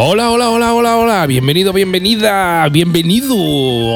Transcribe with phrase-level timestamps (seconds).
[0.00, 1.26] Hola, hola, hola, hola, hola.
[1.26, 3.34] Bienvenido, bienvenida, bienvenido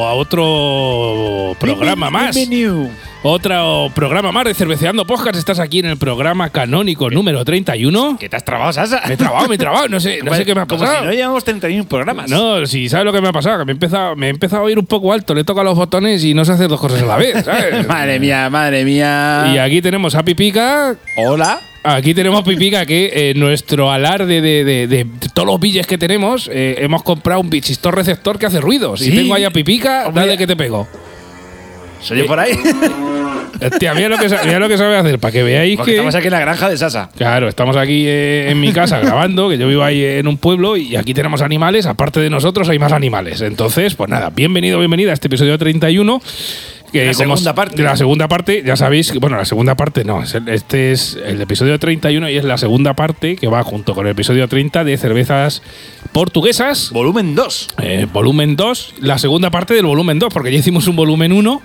[0.05, 2.35] a otro programa más.
[2.35, 2.91] Bienvenido.
[3.25, 5.37] Otro programa más de Cerveceando Podcast.
[5.39, 8.17] Estás aquí en el programa canónico número 31.
[8.19, 9.01] ¿Qué te has trabado, Sasa?
[9.07, 9.87] Me he trabado, me he trabado.
[9.89, 11.01] No sé, no sé qué me ha Como pasado.
[11.03, 12.29] si no llevamos 31 programas.
[12.29, 14.63] No, si sabes lo que me ha pasado, que me he empezado, me he empezado
[14.63, 17.01] a oír un poco alto, le toca los botones y no sé hacer dos cosas
[17.03, 17.87] a la vez, ¿sabes?
[17.89, 19.53] madre mía, madre mía.
[19.55, 20.97] Y aquí tenemos a Pipica.
[21.17, 21.61] Hola.
[21.85, 26.51] Aquí tenemos Pipica que eh, nuestro alarde de, de- de todos los billes que tenemos,
[26.53, 28.99] eh, hemos comprado un bichistor receptor que hace ruidos.
[28.99, 29.13] Sí.
[29.13, 30.23] Y tengo ahí a Pipica, Hombre.
[30.25, 30.89] dale que te pego.
[32.01, 32.59] ¿Soy yo por ahí?
[33.61, 35.97] Hostia, mira lo que, mira lo que sabe hacer, para que veáis Porque que.
[35.97, 37.11] estamos aquí en la granja de Sasa.
[37.17, 40.77] Claro, estamos aquí eh, en mi casa grabando, que yo vivo ahí en un pueblo
[40.77, 43.41] y aquí tenemos animales, aparte de nosotros hay más animales.
[43.41, 46.21] Entonces, pues nada, bienvenido, bienvenida a este episodio 31.
[46.93, 47.83] Que La como segunda parte.
[47.83, 52.29] La segunda parte, ya sabéis, bueno, la segunda parte no, este es el episodio 31
[52.29, 55.63] y es la segunda parte que va junto con el episodio 30 de cervezas
[56.13, 56.91] portuguesas.
[56.93, 57.69] Volumen 2.
[57.79, 61.63] eh, volumen 2, la segunda parte del volumen 2, porque ya hicimos un volumen 1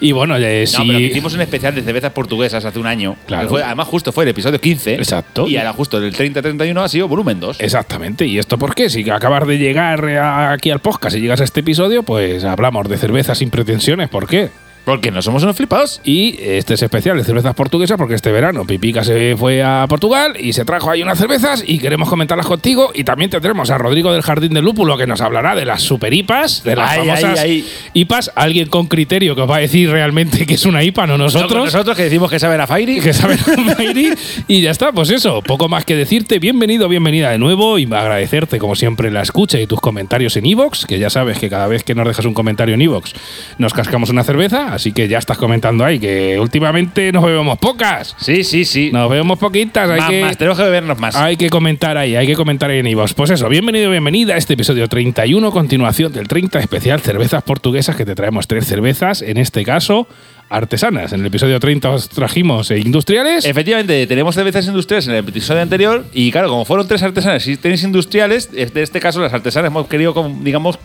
[0.00, 3.16] y bueno, eh, No, pero hicimos un especial de cervezas portuguesas hace un año.
[3.26, 3.44] Claro.
[3.44, 4.94] Que fue- además, justo fue el episodio 15.
[4.94, 5.46] Exacto.
[5.48, 7.60] Y ahora, justo del 30-31 ha sido volumen 2.
[7.60, 8.26] Exactamente.
[8.26, 8.88] ¿Y esto por qué?
[8.90, 12.96] Si acabas de llegar aquí al podcast y llegas a este episodio, pues hablamos de
[12.96, 14.08] cervezas sin pretensiones.
[14.08, 14.50] ¿Por qué?
[14.88, 16.00] Porque no somos unos flipados.
[16.02, 20.34] Y este es especial de cervezas portuguesas porque este verano Pipica se fue a Portugal
[20.40, 22.90] y se trajo ahí unas cervezas y queremos comentarlas contigo.
[22.94, 26.14] Y también tendremos a Rodrigo del Jardín del Lúpulo que nos hablará de las super
[26.14, 27.68] IPAs, de las Ay, famosas ay, ay.
[27.92, 28.32] IPAs.
[28.34, 31.52] Alguien con criterio que os va a decir realmente que es una IPA, no nosotros.
[31.52, 33.00] No, nosotros que decimos que saben a Fairy.
[33.00, 33.38] que saben
[33.76, 34.14] Mayri.
[34.48, 36.38] y ya está, pues eso, poco más que decirte.
[36.38, 40.86] Bienvenido, bienvenida de nuevo y agradecerte como siempre la escucha y tus comentarios en Evox,
[40.86, 43.12] que ya sabes que cada vez que nos dejas un comentario en Evox
[43.58, 48.14] nos cascamos una cerveza, así que ya estás comentando ahí que últimamente nos bebemos pocas.
[48.18, 48.90] Sí, sí, sí.
[48.92, 50.38] Nos bebemos poquitas, hay más, que más.
[50.38, 51.16] Tenemos que bebernos más.
[51.16, 53.14] hay que comentar ahí, hay que comentar ahí en iVoox.
[53.14, 58.04] Pues eso, bienvenido, bienvenida a este episodio 31, continuación del 30 especial cervezas portuguesas, que
[58.04, 60.06] te traemos tres cervezas, en este caso
[60.48, 61.12] artesanas.
[61.12, 63.44] En el episodio 30 os trajimos eh, industriales.
[63.44, 67.56] Efectivamente, tenemos cervezas industriales en el episodio anterior y claro, como fueron tres artesanas y
[67.56, 70.78] tenéis industriales, en este caso las artesanas hemos querido, digamos,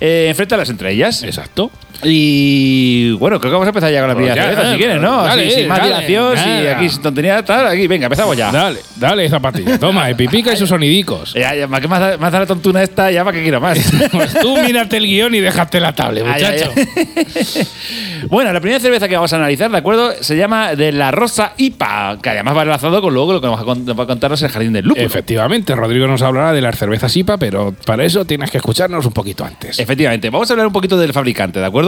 [0.00, 1.22] eh, enfrentarlas entre ellas.
[1.22, 1.70] Exacto.
[2.02, 5.00] Y bueno, creo que vamos a empezar ya con la Pues primera cerveza, si quieres,
[5.00, 5.24] ¿no?
[5.24, 6.76] dale, Así, sin más dale, dilación, nada.
[6.76, 8.52] aquí sin tontería, tal, aquí, venga, empezamos ya.
[8.52, 9.78] Dale, dale zapatilla.
[9.78, 11.34] Toma, y pipica y sus sonidicos.
[11.34, 13.10] Ya, ya, ¿para qué más más da la tontuna esta?
[13.10, 13.78] Ya, ¿para qué quiero más?
[14.12, 16.72] Pues tú mírate el guion y déjate la tablet, muchacho.
[18.28, 20.12] bueno, la primera cerveza que vamos a analizar, ¿de acuerdo?
[20.20, 23.56] Se llama de la Rosa IPA, que además va enlazado con luego lo que nos
[23.58, 25.04] va a va a contarnos el Jardín del Lúpulo.
[25.06, 29.12] Efectivamente, Rodrigo nos hablará de las cervezas IPA, pero para eso tienes que escucharnos un
[29.12, 29.78] poquito antes.
[29.78, 31.87] Efectivamente, vamos a hablar un poquito del fabricante, ¿de acuerdo?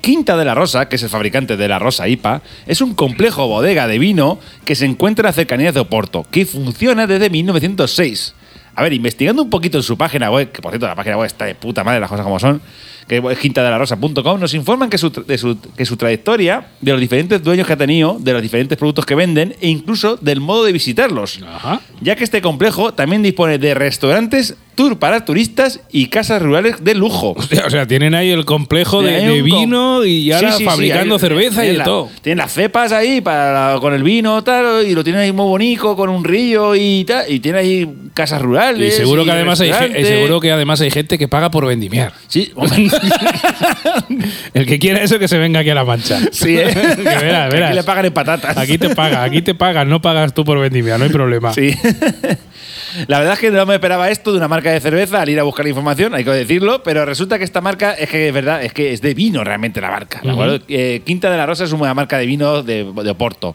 [0.00, 3.46] Quinta de la Rosa, que es el fabricante de la Rosa IPA, es un complejo
[3.46, 8.34] bodega de vino que se encuentra en las cercanías de Oporto, que funciona desde 1906.
[8.74, 11.26] A ver, investigando un poquito en su página web, que por cierto la página web
[11.26, 12.62] está de puta madre, las cosas como son,
[13.10, 17.00] que es quintadelararosa.com, nos informan que su, tra- de su- que su trayectoria, de los
[17.00, 20.62] diferentes dueños que ha tenido, de los diferentes productos que venden e incluso del modo
[20.64, 21.40] de visitarlos.
[21.44, 21.80] Ajá.
[22.00, 26.94] Ya que este complejo también dispone de restaurantes, tour para turistas y casas rurales de
[26.94, 27.34] lujo.
[27.36, 30.64] Hostia, o sea, tienen ahí el complejo de, com- vino y ahora Sí, sí, sí,
[30.64, 32.08] fabricando hay- cerveza y tienen de la- todo.
[32.22, 35.96] Tienen las cepas ahí para, con el vino tal, y lo tienen ahí muy bonito,
[35.96, 37.30] con un río y tal.
[37.30, 38.96] Y tiene ahí casas Y rurales.
[38.96, 42.12] seguro que además hay, y seguro que además hay gente que paga por vendimiar.
[42.28, 42.88] Sí, hombre,
[44.54, 46.18] El que quiera eso que se venga aquí a la mancha.
[46.32, 46.66] sí, ¿eh?
[46.72, 47.74] Que verás, Aquí verás.
[47.74, 48.56] le pagan en patatas.
[48.56, 51.52] Aquí te paga, aquí te pagan, no pagas tú por vendimia, no hay problema.
[51.52, 51.74] Sí.
[53.06, 55.38] La verdad es que no me esperaba esto de una marca de cerveza al ir
[55.38, 58.64] a buscar información, hay que decirlo, pero resulta que esta marca es que es verdad,
[58.64, 60.20] es que es de vino realmente la marca.
[60.68, 63.54] Eh, Quinta de la Rosa es una marca de vino de, de Oporto.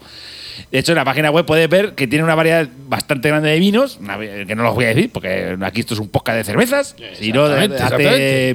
[0.72, 3.60] De hecho, en la página web puedes ver que tiene una variedad bastante grande de
[3.60, 4.00] vinos,
[4.48, 6.96] que no los voy a decir, porque aquí esto es un podcast de cervezas.
[7.14, 7.46] Si no.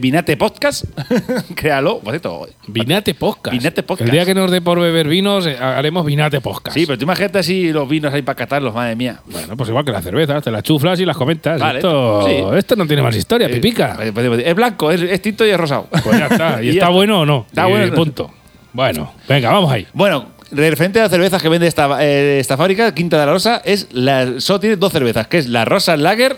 [0.00, 0.85] Vinate Podcast,
[1.55, 1.99] créalo.
[2.00, 3.56] Por cierto, Vinate Podcast.
[3.56, 4.08] Vinate Podcast.
[4.08, 6.76] El día que nos dé por beber vinos, eh, haremos Vinate Podcast.
[6.76, 9.20] sí, pero tú imagínate así los vinos ahí para catarlos, madre mía.
[9.26, 11.61] Bueno, pues igual que las cervezas, te las chuflas y las comentas.
[11.61, 12.35] Vale, esto, sí.
[12.56, 13.94] esto no tiene más historia, Eh, pipica.
[13.97, 15.87] pues, pues, pues, Es blanco, es, es tinto y es rosado.
[16.05, 16.62] Pues ya está.
[16.62, 17.47] ¿Y, está bueno o no?
[17.49, 17.94] Está bueno.
[17.94, 18.31] punto.
[18.73, 19.87] Bueno, venga, vamos ahí.
[19.93, 23.62] Bueno, referente a las cervezas que vende esta, eh, esta fábrica, Quinta de la Rosa,
[23.64, 26.37] es la, solo tiene dos cervezas, que es la Rosa Lager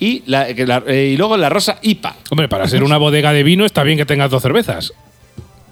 [0.00, 2.16] y, la, que la- eh, y luego la Rosa IPA.
[2.30, 4.92] Hombre, para ser una bodega de vino está bien que tengas dos cervezas.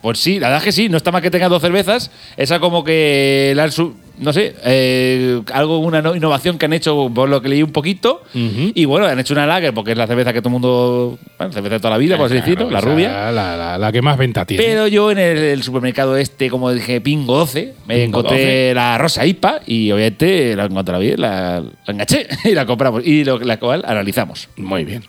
[0.00, 2.10] Pues sí, la verdad es que sí, no está mal que tenga dos cervezas.
[2.36, 6.72] Esa como que la han su- no sé, eh, algo, una no- innovación que han
[6.72, 8.22] hecho, por lo que leí un poquito.
[8.34, 11.52] Y bueno, han hecho una lager porque es la cerveza que todo el mundo, bueno,
[11.52, 13.30] cerveza de toda la vida, por así decirlo, la rubia.
[13.32, 14.62] La, la- la que más venta tiene.
[14.62, 18.38] Pero yo en el, el supermercado este, como dije, Pingo 12, me Pingo encontré
[18.68, 18.74] 12.
[18.74, 23.06] la rosa IPA y obviamente la encontré bien, la, la enganché y la compramos.
[23.06, 24.48] Y lo, la cual analizamos.
[24.56, 25.02] Muy bien.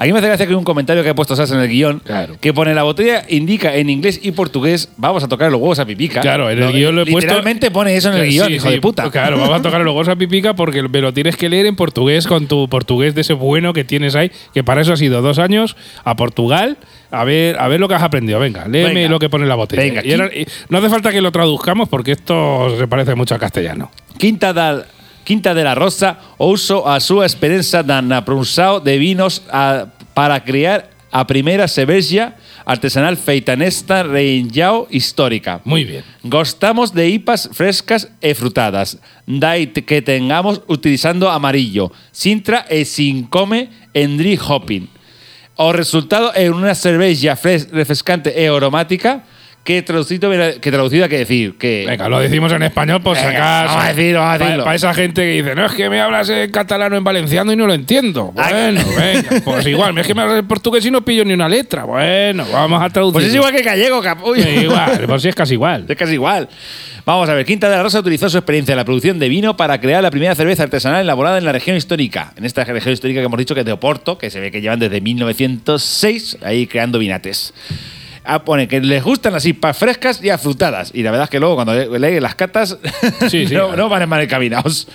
[0.00, 1.98] Aquí me hace gracia que hay un comentario que ha puesto Sas en el guion
[2.04, 2.36] Claro.
[2.40, 5.86] que pone la botella indica en inglés y portugués vamos a tocar los huevos a
[5.86, 6.20] pipica.
[6.20, 8.54] Claro, en el No, guion lo he puesto- Literalmente pone eso en el guion, Sí,
[8.54, 9.10] hijo sí, de puta.
[9.10, 12.26] Claro, vamos a tocar luego esa pipica porque me lo tienes que leer en portugués
[12.28, 15.40] con tu portugués de ese bueno que tienes ahí, que para eso has ido dos
[15.40, 16.76] años a Portugal
[17.10, 18.38] a ver, a ver lo que has aprendido.
[18.38, 19.08] Venga, léeme Venga.
[19.08, 19.82] lo que pone en la botella.
[19.82, 23.34] Venga, Y ahora- y no hace falta que lo traduzcamos porque esto se parece mucho
[23.34, 23.90] a castellano.
[24.16, 24.86] Quinta, da,
[25.28, 29.84] Quinta de la Rosa uso a su experiencia dan pronunciado de vinos a-
[30.16, 32.32] para crear a primera cerveja
[32.64, 35.60] artesanal feita nesta região histórica.
[35.64, 36.02] Muy bien.
[36.24, 38.96] Gostamos de IPAs frescas e frutadas.
[39.26, 44.88] Dai que tengamos utilizando amarillo, Sintra e sin come en dry hopping.
[45.56, 49.24] O resultado en una cerveja fres- refrescante e aromática
[49.68, 53.84] que traducido, que traducida que decir que Venga, lo decimos en español por Venga, vamos
[53.84, 54.64] a decirlo, vamos a decirlo.
[54.64, 57.56] Para esa gente que dice, no, es que me hablas en catalano en valenciano y
[57.56, 58.32] no lo entiendo.
[58.32, 59.98] Bueno, venga, pues igual.
[59.98, 61.84] Es que me hablas en portugués y no pillo ni una letra.
[61.84, 63.12] Bueno, vamos a traducir.
[63.12, 64.48] Pues es igual que gallego, capullo.
[64.48, 65.84] igual, pues sí es casi igual.
[65.86, 66.48] Es casi igual.
[67.04, 69.54] Vamos a ver, Quinta de la Rosa utilizó su experiencia en la producción de vino
[69.58, 72.32] para crear la primera cerveza artesanal elaborada en la región histórica.
[72.36, 74.62] En esta región histórica que hemos dicho que es de Oporto, que se ve que
[74.62, 77.52] llevan desde 1906 ahí creando vinates.
[78.30, 80.90] Ah, pone que les gustan las IPAs frescas y afrutadas.
[80.94, 82.76] Y la verdad es que luego cuando le- leen las catas
[83.30, 84.86] Sí, sí, no, no van mal encaminados.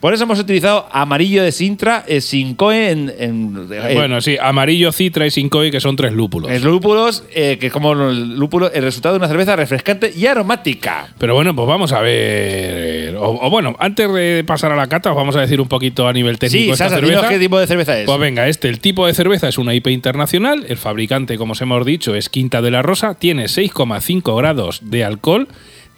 [0.00, 4.36] Por eso hemos utilizado amarillo de Sintra, eh, sin coe en, en- eh, Bueno, sí,
[4.40, 6.50] amarillo, citra y cincoy, que son tres lúpulos.
[6.50, 10.26] en lúpulos, eh, que es como el lúpulo, el resultado de una cerveza refrescante y
[10.26, 11.08] aromática.
[11.18, 13.16] Pero bueno, pues vamos a ver.
[13.16, 16.06] O, o bueno, antes de pasar a la cata, os vamos a decir un poquito
[16.06, 17.28] a nivel técnico Sí, esta Sasa, cerveza.
[17.28, 18.06] qué tipo de cerveza es.
[18.06, 20.64] Pues venga, este, el tipo de cerveza es una IP internacional.
[20.68, 23.14] El fabricante, como os hemos dicho, es Quinta de la Rosa.
[23.14, 25.48] Tiene 6,5 grados de alcohol.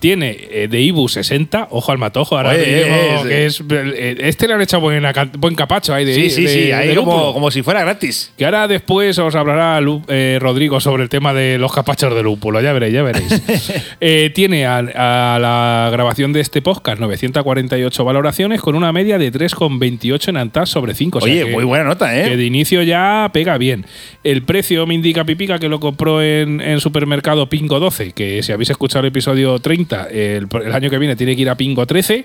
[0.00, 4.46] Tiene eh, de IBU 60, ojo al matojo, ahora Oye, eh, que es, eh, este
[4.46, 7.32] le han echado buena buen capacho ahí de sí, sí, de- sí, de ahí como,
[7.32, 8.32] como si fuera gratis.
[8.38, 12.22] Que ahora después os hablará Lu- eh, Rodrigo sobre el tema de los capachos de
[12.22, 13.42] lúpulo, ya veréis, ya veréis.
[14.00, 19.32] Eh, tiene a, a la grabación de este podcast 948 valoraciones con una media de
[19.32, 21.18] 3,28 en Antas sobre 5.
[21.22, 22.28] Oye, muy buena nota, ¿eh?
[22.28, 23.84] Que de inicio ya pega bien.
[24.22, 28.52] El precio me indica Pipica que lo compró en, en supermercado Pingo 12, que si
[28.52, 31.86] habéis escuchado el episodio 30, el, el año que viene tiene que ir a Pingo
[31.86, 32.24] 13.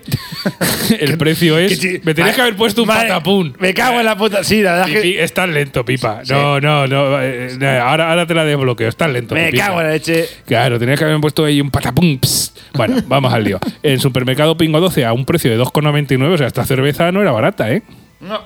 [1.00, 1.82] el precio es...
[2.04, 3.56] Me tenías que haber puesto un Madre, patapún.
[3.58, 4.44] Me cago en la puta.
[4.44, 5.22] Sí, la verdad que.
[5.22, 6.22] estás lento, Pipa.
[6.28, 7.20] No, no, no.
[7.20, 8.88] eh, eh, ahora, ahora te la desbloqueo.
[8.88, 9.34] Estás lento.
[9.34, 10.26] Me cago en la leche.
[10.46, 12.18] Claro, tenías que haber puesto ahí un patapum.
[12.74, 13.58] Bueno, vamos al lío.
[13.82, 16.34] En supermercado Pingo 12 a un precio de 2,99.
[16.34, 17.82] O sea, esta cerveza no era barata, ¿eh?
[18.20, 18.40] No,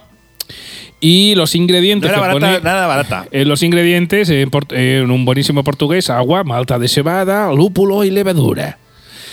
[1.00, 3.26] Y los no ingredientes era que barata, pone- nada barata.
[3.30, 8.78] en los ingredientes, en un buenísimo portugués, agua, malta de cebada, lúpulo y levadura.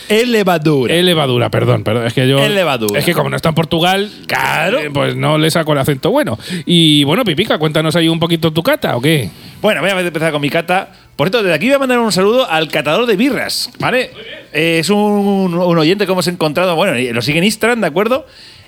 [0.09, 0.93] Es levadura.
[0.93, 2.05] Es levadura, perdón, perdón.
[2.07, 2.39] Es que yo.
[2.39, 2.99] Es levadura.
[2.99, 4.79] Es que como no está en Portugal, Claro.
[4.79, 6.37] eh, pues no le saco el acento bueno.
[6.65, 9.29] Y bueno, Pipica, cuéntanos ahí un poquito tu cata, ¿o qué?
[9.61, 10.89] Bueno, voy a empezar con mi cata.
[11.15, 14.11] Por cierto, desde aquí voy a mandar un saludo al catador de birras, ¿vale?
[14.53, 14.97] Eh, es un,
[15.55, 18.25] un oyente que hemos encontrado, bueno, lo sigue en Instagram, ¿de acuerdo?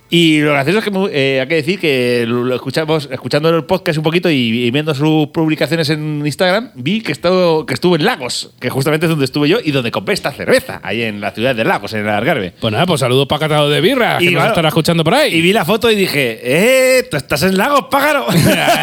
[0.10, 3.98] Y lo gracioso es que eh, hay que decir que lo escuchamos, escuchando el podcast
[3.98, 8.06] un poquito y, y viendo sus publicaciones en Instagram, vi que estuvo, que estuvo en
[8.06, 11.32] Lagos, que justamente es donde estuve yo y donde compré esta cerveza, ahí en la
[11.32, 12.54] ciudad de Lagos, en el Algarve.
[12.60, 15.36] Pues nada, pues saludos para Catado de Birra, que nos claro, estará escuchando por ahí.
[15.36, 17.04] Y vi la foto y dije, ¡eh!
[17.10, 18.28] ¡Tú estás en Lagos, pájaro!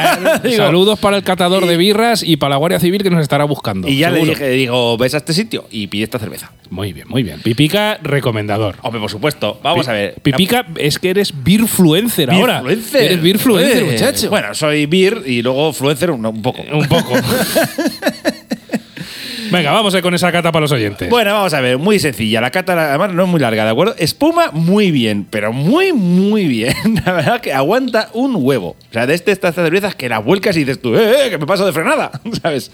[0.42, 3.44] Digo, Saludos para el catador de birras y para la Guardia Civil que nos estará
[3.44, 3.88] buscando.
[3.88, 6.52] Y ya le dije, digo, ves a este sitio y pide esta cerveza.
[6.70, 7.40] Muy bien, muy bien.
[7.40, 8.76] Pipica, recomendador.
[8.82, 9.60] Hombre, por supuesto.
[9.62, 10.14] Vamos a ver.
[10.22, 12.62] Pipica, es que eres beerfluencer ahora.
[12.68, 14.30] Eres beerfluencer, Eh, muchacho.
[14.30, 16.62] Bueno, soy beer y luego fluencer un, un poco.
[16.72, 17.14] Un poco.
[19.50, 21.08] Venga, vamos a ir con esa cata para los oyentes.
[21.08, 22.40] Bueno, vamos a ver, muy sencilla.
[22.40, 23.94] La cata, además, no es muy larga, ¿de acuerdo?
[23.98, 26.74] Espuma muy bien, pero muy, muy bien.
[27.06, 28.70] La verdad que aguanta un huevo.
[28.70, 31.38] O sea, de este, estas cervezas que las vuelcas y dices tú, ¡eh, eh, que
[31.38, 32.10] me paso de frenada!
[32.42, 32.70] ¿Sabes?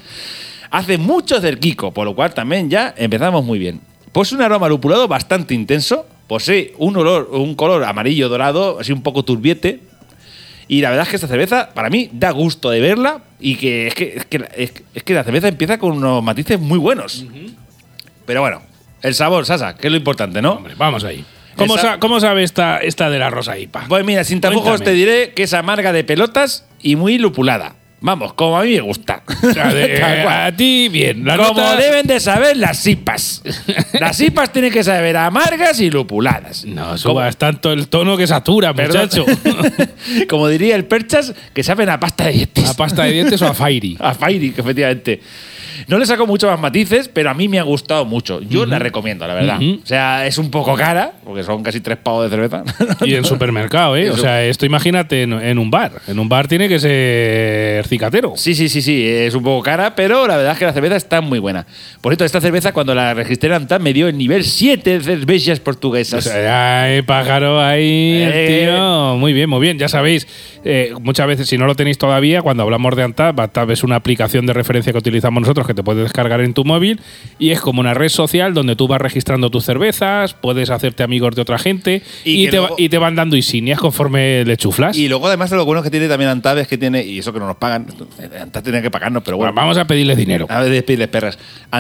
[0.71, 3.81] Hace mucho cerquico, por lo cual también ya empezamos muy bien.
[4.13, 6.07] Posee un aroma lupulado bastante intenso.
[6.31, 9.81] Posee un olor, un color amarillo dorado, así un poco turbiete.
[10.69, 13.89] Y la verdad es que esta cerveza, para mí, da gusto de verla y que
[13.89, 16.79] es que, es que, es que- es que la cerveza empieza con unos matices muy
[16.79, 17.27] buenos.
[18.27, 18.63] Pero bueno,
[19.03, 20.53] el sabor, Sasa, que es lo importante, ¿no?
[20.53, 21.25] Hombre, vamos ahí.
[21.57, 23.87] ¿Cómo, sa- cómo sabe esta, esta de la rosa IPA?
[23.89, 24.85] Pues mira, sin tapujos Cuéntame.
[24.85, 27.75] te diré que es amarga de pelotas y muy lupulada.
[28.03, 29.23] Vamos, como a mí me gusta.
[29.27, 30.41] O sea, de- Tal cual.
[30.47, 31.25] a ti, bien.
[31.25, 33.43] La Como nota- deben de saber las IPAs.
[34.01, 36.65] Las IPAs tienen que saber amargas y lupuladas.
[36.65, 39.03] No subas tanto el tono que satura, Perdón.
[39.03, 39.27] muchacho.
[40.29, 42.69] Como diría el Perchas, que saben a pasta de dientes.
[42.71, 43.97] ¿A pasta de dientes o a Fairy?
[44.01, 45.21] A Fairy, que efectivamente.
[45.89, 48.41] No le saco mucho más matices, pero a mí me ha gustado mucho.
[48.43, 49.57] Yo la recomiendo, la verdad.
[49.57, 49.81] Ujú.
[49.83, 52.63] O sea, es un poco cara, porque son casi tres pavos de cerveza.
[53.05, 54.11] Y en supermercado, ¿eh?
[54.11, 55.93] O sea, esto imagínate en, en un bar.
[56.07, 58.33] En un bar tiene que ser cicatero.
[58.37, 60.97] Sí, sí, sí, sí, es un poco cara, pero la verdad es que la cerveza
[60.97, 61.67] está muy buena.
[62.01, 65.05] Por cierto, esta cerveza, cuando la registré en Antap, me dio el nivel 7 de
[65.05, 66.27] cervezas portuguesas.
[66.27, 68.65] ay, pájaro ahí, Eh.
[68.67, 69.17] tío.
[69.19, 69.79] Muy bien, muy bien.
[69.79, 70.27] Ya sabéis,
[70.65, 73.97] eh, muchas veces, si no lo tenéis todavía, cuando hablamos de Antap, Antap es una
[73.97, 77.01] aplicación de referencia que utilizamos nosotros que te puedes descargar en tu móvil
[77.39, 81.35] y es como una red social donde tú vas registrando tus cervezas, puedes hacerte amigos
[81.35, 84.97] de otra gente Y te, va- y te van dando insignias conforme le chuflas.
[84.97, 87.41] Y luego, además, lo bueno que tiene también Antap es que tiene, y eso que
[87.41, 87.80] no nos pagan,
[88.41, 89.53] Antap tiene que pagarnos, pero bueno.
[89.53, 90.47] Bueno, vamos a pedirles dinero.
[90.49, 91.39] A ver, despedirles perras.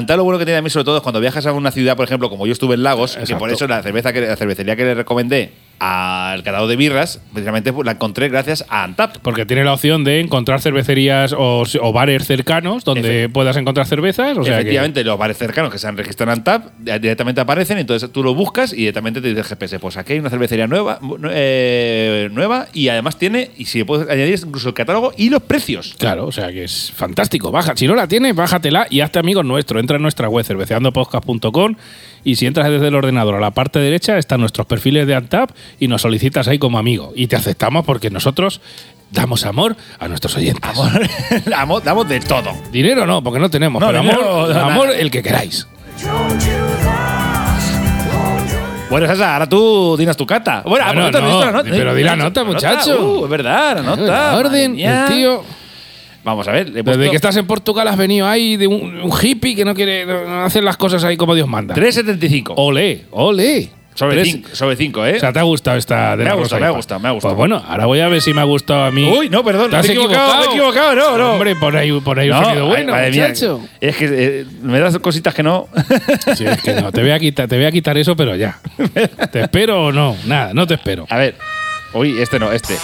[0.08, 2.04] Lo bueno que tiene a mí, sobre todo, es cuando viajas a una ciudad, por
[2.04, 3.38] ejemplo, como yo estuve en Lagos, que Exacto.
[3.38, 7.72] por eso la, cerveza que, la cervecería que le recomendé al catador de birras, precisamente
[7.72, 9.16] pues, la encontré gracias a Antap.
[9.22, 14.36] Porque tiene la opción de encontrar cervecerías o, o bares cercanos donde puedas encontrar cervezas.
[14.36, 17.78] O sea que- Efectivamente, los bares cercanos que se han registrado en Antap directamente aparecen,
[17.78, 20.66] entonces tú lo buscas y directamente te dice el GPS, pues aquí hay una cervecería
[20.66, 25.12] nueva, nu- eh, nueva y además tiene, y si le puedes añadir incluso el catálogo
[25.16, 25.94] y los precios.
[25.98, 27.50] Claro, o sea que es fantástico.
[27.50, 29.80] Baja, si no la tienes, bájatela y hazte amigo nuestro.
[29.80, 31.74] Entra en nuestra web cerveceandopodcast.com
[32.24, 35.50] y si entras desde el ordenador a la parte derecha están nuestros perfiles de Antap
[35.78, 37.12] y nos solicitas ahí como amigo.
[37.14, 38.60] Y te aceptamos porque nosotros
[39.10, 40.62] damos amor a nuestros oyentes.
[40.70, 41.02] Amor,
[41.56, 42.52] amor, damos de todo.
[42.70, 45.66] Dinero no, porque no tenemos, No, pero amor, no, amor el que queráis.
[48.90, 50.62] Bueno, Sasa, ahora tú dinas tu cata.
[50.66, 51.70] Bueno, Bueno, cierto, no, ¿has visto la nota?
[51.70, 53.20] pero di la ¿Has visto nota, muchacho.
[53.20, 54.02] Uh, es verdad, la nota.
[54.02, 55.44] La orden, el tío.
[56.24, 56.70] Vamos a ver.
[56.70, 60.06] Desde que estás en Portugal has venido ahí de un, un hippie que no quiere
[60.44, 61.74] hacer las cosas ahí como Dios manda.
[61.74, 62.52] 3.75.
[62.56, 63.70] Ole, ole.
[63.94, 65.16] sobre Tres- 5, sobre cinco, ¿eh?
[65.16, 67.08] O sea, ¿te ha gustado esta de Me la ha gustado, me ha gustado, me
[67.08, 67.34] ha gustado.
[67.34, 69.02] Pues bueno, ahora voy a ver si me ha gustado a mí.
[69.04, 71.32] Uy, no, perdón, ¿Te has me he equivocado, me he equivocado, no, no.
[71.32, 73.06] Hombre, por ahí, por ahí un sonido ay, bueno, mía.
[73.08, 73.60] muchacho.
[73.80, 75.68] Es que eh, me das cositas que no.
[76.36, 78.58] Sí, es que no, te voy a quitar, te voy a quitar eso, pero ya.
[79.32, 80.16] ¿Te espero o no?
[80.26, 81.06] Nada, no te espero.
[81.08, 81.34] a ver.
[81.92, 82.76] Uy, este no, este.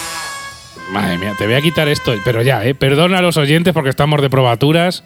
[0.91, 2.73] Madre mía, te voy a quitar esto, pero ya, ¿eh?
[2.73, 5.03] Perdona a los oyentes porque estamos de probaturas.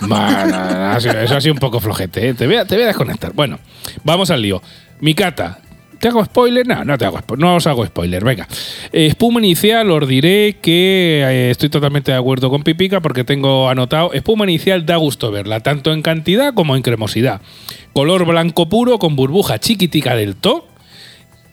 [0.00, 2.34] Bueno, eso ha sido un poco flojete, ¿eh?
[2.34, 3.32] Te voy, a, te voy a desconectar.
[3.32, 3.58] Bueno,
[4.02, 4.62] vamos al lío.
[5.00, 5.58] Mi cata.
[5.98, 6.66] ¿Te hago spoiler?
[6.66, 7.44] No, no te hago spoiler.
[7.44, 8.22] No os hago spoiler.
[8.22, 8.46] Venga.
[8.92, 13.68] Eh, espuma inicial, os diré que eh, estoy totalmente de acuerdo con Pipica porque tengo
[13.68, 14.12] anotado.
[14.12, 17.40] Espuma inicial da gusto verla, tanto en cantidad como en cremosidad.
[17.92, 20.68] Color blanco puro con burbuja chiquitica del to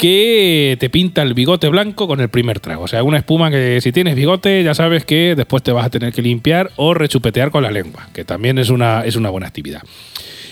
[0.02, 2.86] que te pinta el bigote blanco con el primer trago.
[2.86, 5.92] O sea, una espuma que si tienes bigote ya sabes que después te vas a
[5.92, 9.46] tener que limpiar o rechupetear con la lengua, que también es una, es una buena
[9.46, 9.84] actividad.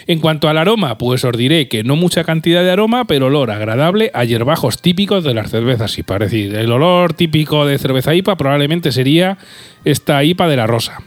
[0.06, 3.50] En cuanto al aroma, pues os diré que no mucha cantidad de aroma, pero olor
[3.50, 6.14] agradable a hierbajos típicos de las cervezas IPA.
[6.14, 9.40] Es decir, el olor típico de cerveza IPA probablemente sería
[9.84, 11.00] esta IPA de la rosa.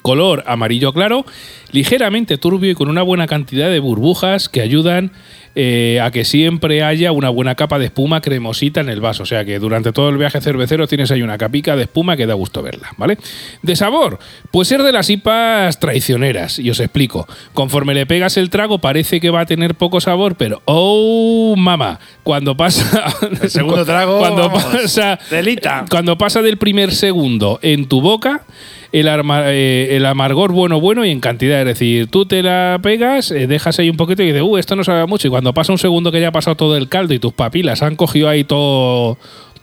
[0.00, 1.26] Color amarillo claro,
[1.72, 5.12] ligeramente turbio y con una buena cantidad de burbujas que ayudan
[5.60, 9.24] eh, a que siempre haya una buena capa de espuma cremosita en el vaso.
[9.24, 12.26] O sea que durante todo el viaje cervecero tienes ahí una capica de espuma que
[12.26, 13.18] da gusto verla, ¿vale?
[13.62, 14.20] De sabor,
[14.52, 17.26] pues ser de las IPAs traicioneras, y os explico.
[17.54, 21.98] Conforme le pegas el trago parece que va a tener poco sabor, pero ¡oh, mamá!
[22.22, 23.12] Cuando pasa...
[23.42, 25.18] El segundo trago, Cuando vamos, pasa...
[25.28, 25.86] telita.
[25.90, 28.44] Cuando pasa del primer segundo en tu boca,
[28.92, 31.60] el, arma- eh, el amargor bueno, bueno y en cantidad.
[31.60, 34.76] Es decir, tú te la pegas, eh, dejas ahí un poquito y dices, uh, esto
[34.76, 35.28] no sabe mucho.
[35.28, 37.82] Y cuando pasa un segundo que ya ha pasado todo el caldo y tus papilas
[37.82, 39.18] han cogido ahí todo,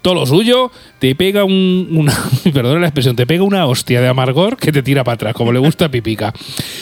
[0.05, 2.13] todo lo suyo, te pega un, una,
[2.53, 5.51] perdona la expresión, te pega una hostia de amargor que te tira para atrás, como
[5.51, 6.31] le gusta Pipica.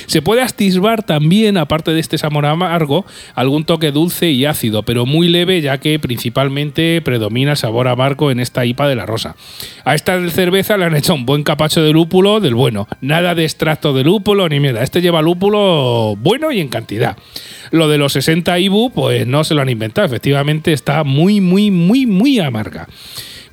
[0.07, 5.05] Se puede astisbar también, aparte de este sabor amargo, algún toque dulce y ácido, pero
[5.05, 9.37] muy leve, ya que principalmente predomina sabor amargo en esta IPA de la rosa.
[9.85, 12.89] A esta cerveza le han hecho un buen capacho de lúpulo del bueno.
[12.99, 14.83] Nada de extracto de lúpulo ni mierda.
[14.83, 17.15] Este lleva lúpulo bueno y en cantidad.
[17.71, 20.05] Lo de los 60 IBU, pues no se lo han inventado.
[20.05, 22.87] Efectivamente está muy, muy, muy, muy amarga.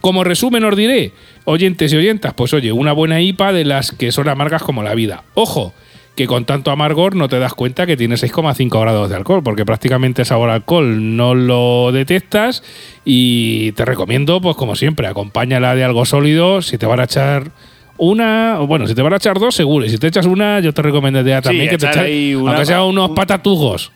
[0.01, 1.13] Como resumen os diré,
[1.45, 4.95] oyentes y oyentas, pues oye, una buena IPA de las que son amargas como la
[4.95, 5.25] vida.
[5.35, 5.75] Ojo,
[6.17, 9.65] que con tanto amargor no te das cuenta que tiene 6,5 grados de alcohol, porque
[9.65, 12.63] prácticamente el sabor alcohol no lo detectas
[13.05, 17.53] y te recomiendo, pues como siempre, acompáñala de algo sólido, si te van a echar
[17.97, 20.61] una, o bueno, si te van a echar dos, seguro, y si te echas una,
[20.61, 22.05] yo te recomendaría también que te echas,
[22.49, 23.93] aunque sea unos un- patatujos.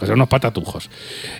[0.00, 0.90] O sea, unos patatujos.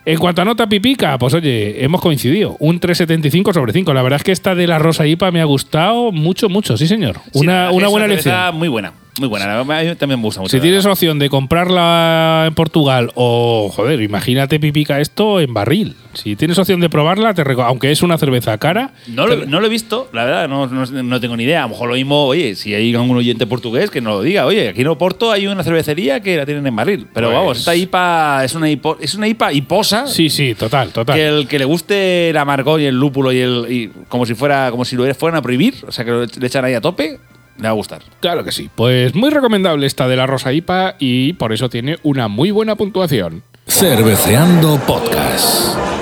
[0.05, 2.57] En cuanto a nota pipica, pues oye, hemos coincidido.
[2.59, 3.93] Un 3,75 sobre 5.
[3.95, 6.87] La verdad es que esta de la Rosa IPA me ha gustado mucho, mucho, sí,
[6.87, 7.21] señor.
[7.33, 8.57] Sí, una verdad una buena elección.
[8.57, 9.61] Muy buena, muy buena.
[9.61, 10.51] A mí también me gusta mucho.
[10.51, 15.95] Si la tienes opción de comprarla en Portugal o, joder, imagínate pipica esto en barril.
[16.15, 19.67] Si tienes opción de probarla, te aunque es una cerveza cara, No lo, no lo
[19.67, 21.61] he visto, la verdad, no, no- no tengo ni idea.
[21.61, 24.47] A lo mejor lo mismo, oye, si hay algún oyente portugués que nos lo diga,
[24.47, 27.07] oye, aquí en Oporto hay una cervecería que la tienen en barril.
[27.15, 30.07] Pero Pues- vamos, esta IPA es una, hipo- es una IPA hiposa.
[30.09, 31.15] sí, sí, total, total.
[31.15, 34.35] Que el que le guste el amargor y el lúpulo y el y como si
[34.35, 36.81] fuera como si lo fueran a prohibir, o sea que lo le echan ahí a
[36.81, 37.19] tope,
[37.61, 38.03] le va a gustar.
[38.21, 38.71] Claro que sí.
[38.75, 42.75] Pues muy recomendable esta de la Rosa IPA y por eso tiene una muy buena
[42.77, 43.43] puntuación.
[43.67, 46.00] Cerveceando Podcast.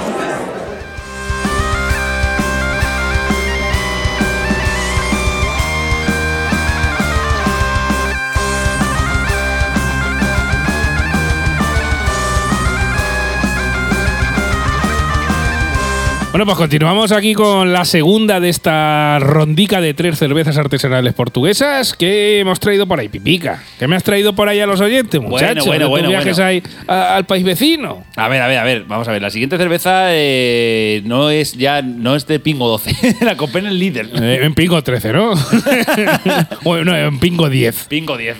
[16.38, 21.94] Bueno, pues continuamos aquí con la segunda de esta rondica de tres cervezas artesanales portuguesas
[21.94, 23.60] que hemos traído por ahí, Pipica.
[23.76, 25.66] ¿Qué me has traído por ahí a los oyentes, muchachos?
[25.66, 26.48] bueno, tus bueno, viajes bueno.
[26.48, 28.04] ahí a- al país vecino.
[28.14, 29.20] A ver, a ver, a ver, vamos a ver.
[29.20, 33.66] La siguiente cerveza eh, no es ya no es de Pingo 12, la compré en
[33.66, 34.08] el líder.
[34.22, 35.32] Eh, en Pingo 13, ¿no?
[36.62, 37.86] bueno, no, en Pingo 10.
[37.88, 38.36] Pingo 10.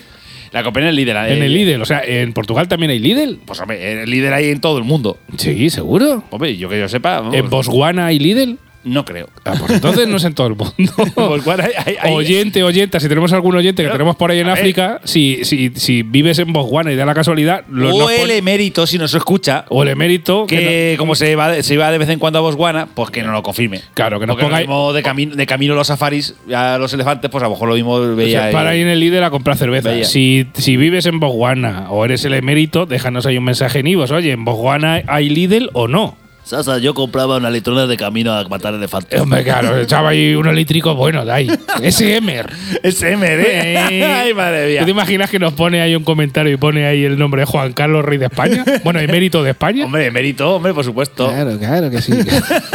[0.53, 1.17] La compré en el líder.
[1.17, 3.39] En el Lidl, o sea, ¿en Portugal también hay Lidl?
[3.45, 5.19] Pues hombre, el líder hay en todo el mundo.
[5.37, 6.25] Sí, seguro.
[6.31, 8.59] Hombre, yo que yo sepa, vamos, ¿En Botswana hay Lidl?
[8.89, 9.29] No creo.
[9.45, 10.93] Ah, pues entonces no es en todo el mundo.
[11.17, 14.47] Botswana hay- hay- hay- oyente, oyenta, si tenemos algún oyente que tenemos por ahí en
[14.49, 14.59] a ver.
[14.61, 18.87] África, si, si, si vives en Botswana y da la casualidad, lo- o el emérito,
[18.87, 22.19] si nos escucha, o el emérito que como se va, se va de vez en
[22.19, 23.81] cuando a Botswana, pues que no lo confirme.
[23.95, 26.93] Claro, que nos Porque ponga lo mismo de, camino, de camino los safaris, a los
[26.93, 28.43] elefantes, pues a lo mejor lo mismo veía.
[28.45, 28.81] sea, para ahí.
[28.81, 29.91] ir en el líder a comprar cerveza.
[29.91, 30.05] Veía.
[30.05, 34.11] Si, si vives en Botswana o eres el emérito, déjanos ahí un mensaje en Ivos.
[34.11, 36.17] Oye, ¿en Botswana hay Lidl o no?
[36.49, 39.21] Sasa, yo compraba una litrona de camino a matar Eh, elefantes.
[39.21, 41.51] Hombre, claro, echaba ahí unos lítricos buenos de ahí.
[41.83, 42.51] Ese Emer.
[42.83, 43.77] Es Emer, ¿eh?
[44.07, 44.91] Ay, madre ¿Tú te mía.
[44.93, 48.03] imaginas que nos pone ahí un comentario y pone ahí el nombre de Juan Carlos,
[48.03, 48.65] rey de España?
[48.83, 49.85] Bueno, emérito de España.
[49.85, 51.29] Hombre, emérito, hombre, por supuesto.
[51.29, 52.15] Claro, claro que sí.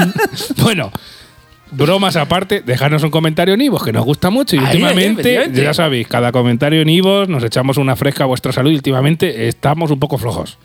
[0.62, 0.91] bueno,
[1.71, 4.55] bromas aparte, dejadnos un comentario en Ivos, que nos gusta mucho.
[4.55, 8.51] Y Ahí, últimamente, ya sabéis, cada comentario en Ivos nos echamos una fresca a vuestra
[8.51, 8.69] salud.
[8.69, 10.59] Y últimamente estamos un poco flojos.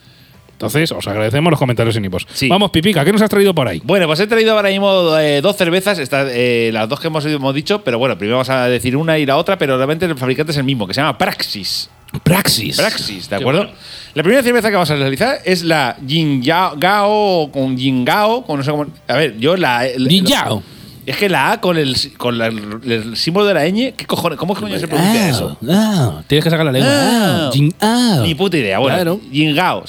[0.58, 2.10] Entonces, os agradecemos los comentarios en.
[2.34, 2.48] Sí.
[2.48, 3.80] Vamos, Pipica, ¿qué nos has traído por ahí?
[3.84, 7.24] Bueno, pues he traído ahora mismo eh, dos cervezas, estas, eh, las dos que hemos,
[7.26, 10.16] hemos dicho, pero bueno, primero vamos a decir una y la otra, pero realmente el
[10.18, 11.88] fabricante es el mismo, que se llama Praxis.
[12.24, 12.76] Praxis.
[12.76, 13.70] Praxis, ¿de acuerdo?
[14.14, 18.70] La primera cerveza que vamos a realizar es la Jingao con Jingao, con no sé
[18.72, 18.86] cómo.
[19.06, 19.86] A ver, yo la.
[19.86, 20.62] el- Ninjao.
[21.06, 24.38] Es que la A con el, con la- el símbolo de la ñ, ¿qué cojones?
[24.38, 25.56] ¿Cómo coño se pronuncia eso?
[25.70, 27.50] Ah, tienes que sacar la lengua.
[27.80, 28.20] Ah.
[28.24, 28.78] Ni puta idea.
[28.78, 29.20] Bueno, Claro.
[29.32, 29.84] Jingao.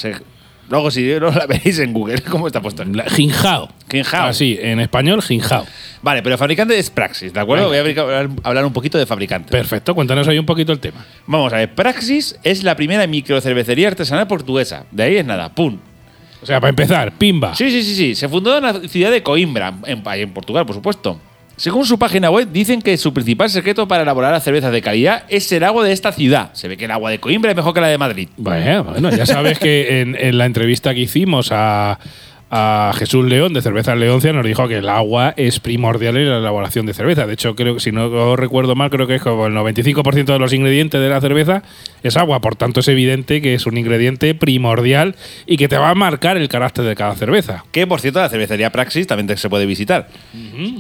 [0.70, 2.84] Luego, si no la veis en Google, ¿cómo está puesto?
[3.10, 3.70] Jinjao.
[3.90, 4.28] Jinjao.
[4.28, 5.66] Así, en español, Jinjao.
[6.02, 7.68] Vale, pero el fabricante es Praxis, ¿de acuerdo?
[7.68, 9.52] Voy a hablar- hablar un poquito de fabricante.
[9.52, 11.06] Perfecto, cuéntanos ahí un poquito el tema.
[11.28, 14.86] Vamos a ver, Praxis es la primera microcervecería artesanal portuguesa.
[14.92, 15.78] De ahí es nada, pum.
[16.42, 17.54] O sea, para empezar, pimba.
[17.54, 18.16] Sí, sí, sí, sí.
[18.16, 21.20] Se fundó en la ciudad de Coimbra, en Portugal, por supuesto.
[21.60, 25.26] Según su página web, dicen que su principal secreto para elaborar las cervezas de calidad
[25.28, 26.52] es el agua de esta ciudad.
[26.54, 28.30] Se ve que el agua de Coimbra es mejor que la de Madrid.
[28.38, 32.00] Bueno, bueno, ya sabes que en la entrevista que hicimos a,
[32.52, 36.38] a Jesús León de Cerveza Leoncia nos dijo que el agua es primordial en la
[36.38, 37.28] elaboración de cerveza.
[37.28, 40.40] De hecho, creo que si no recuerdo mal, creo que es como el 95% de
[40.40, 41.64] los ingredientes de la cerveza
[42.02, 42.42] es agua.
[42.42, 46.38] Por tanto, es evidente que es un ingrediente primordial y que te va a marcar
[46.38, 47.66] el carácter de cada cerveza.
[47.72, 50.08] Que, por cierto, la cervecería Praxis también se puede visitar.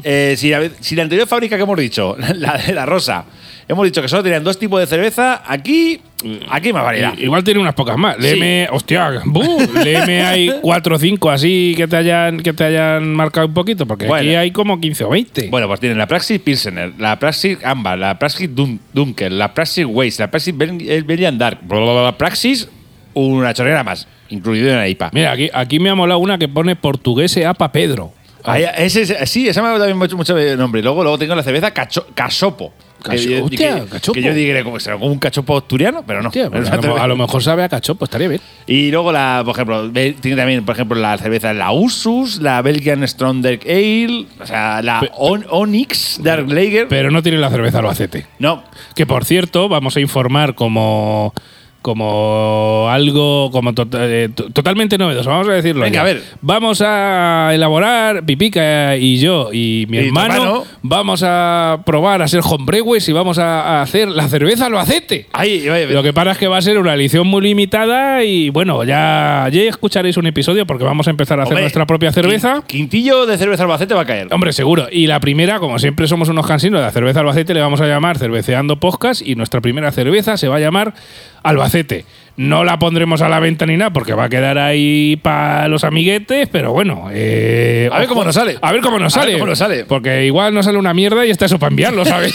[0.03, 3.25] Eh, si, la, si la anterior fábrica que hemos dicho, la de la Rosa,
[3.69, 6.01] hemos dicho que solo tenían dos tipos de cerveza, aquí,
[6.49, 7.17] aquí más variedad.
[7.17, 8.15] Igual tiene unas pocas más.
[8.17, 8.23] Sí.
[8.23, 9.57] Léeme, hostia, ¡bu!
[9.81, 13.85] léeme hay 4 o 5 así que te hayan que te hayan marcado un poquito,
[13.85, 15.47] porque aquí hay como 15 o 20.
[15.49, 19.85] Bueno, pues tienen la Praxis Pilsener, la Praxis Amber, la Praxis Dun Dunkel, la Praxis
[19.87, 22.67] Weiss, la Praxis Bel- eh, Belgian Dark, bla, bla, bla, bla, Praxis,
[23.13, 25.11] una chorrera más, incluido en la IPA.
[25.13, 28.13] Mira, aquí, aquí me ha molado una que pone portugués apa Pedro.
[28.43, 30.81] Ahí- ese, ese- sí, esa me ha dado mucho, mucho nombre.
[30.81, 32.05] Luego, luego tengo la cerveza cacho.
[32.15, 32.71] Cacho-
[33.09, 36.27] que, yo- hostia, que- que yo diré como, será como un cachopo asturiano, pero no.
[36.27, 38.41] Hostia, pues a, lo, cerveza- a lo mejor sabe a cachopo, estaría bien.
[38.67, 43.07] Y luego, la, por ejemplo, tiene también, por ejemplo, la cerveza la Ursus, la Belgian
[43.07, 46.87] Strong Dark Ale, o sea, la On- Onyx Dark Lager.
[46.89, 48.25] Pero no tiene la cerveza Albacete.
[48.37, 48.63] no,
[48.95, 51.33] Que por cierto, vamos a informar como
[51.81, 55.81] como algo como to- eh, to- totalmente novedoso, vamos a decirlo.
[55.83, 56.01] Venga, ya.
[56.01, 56.21] a ver.
[56.41, 62.41] Vamos a elaborar Pipica y yo y mi Y hermano, vamos a probar a ser
[62.43, 65.27] homebrewers y vamos a, hacer la cerveza albacete.
[65.33, 68.83] Ahí, Lo que pasa es que va a ser una edición muy limitada y bueno,
[68.83, 72.57] ya, ya escucharéis un episodio porque vamos a empezar a hacer hombre, nuestra propia cerveza.
[72.67, 74.27] quin- Quintillo de cerveza albacete va a caer.
[74.31, 74.87] Hombre, seguro.
[74.91, 77.87] Y la primera, como siempre somos unos cansinos de la cerveza Albacete, le vamos a
[77.87, 80.93] llamar Cerveceando Podcast y nuestra primera cerveza se va a llamar
[81.43, 82.05] Albacete.
[82.37, 85.83] No la pondremos a la venta ni nada porque va a quedar ahí para los
[85.83, 87.09] amiguetes, pero bueno.
[87.11, 88.57] eh, A ver cómo nos sale.
[88.61, 89.39] A ver cómo nos A ver sale.
[89.39, 89.83] cómo nos sale.
[89.83, 92.33] Porque igual nos sale una mierda y está eso para enviarlo, ¿sabes?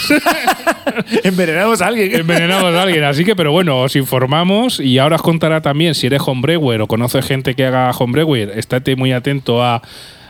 [1.23, 2.13] Envenenamos a alguien.
[2.15, 3.03] Envenenamos a alguien.
[3.03, 6.87] Así que, pero bueno, os informamos y ahora os contará también si eres homebrewer o
[6.87, 9.81] conoces gente que haga homebrewer, estate muy atento a,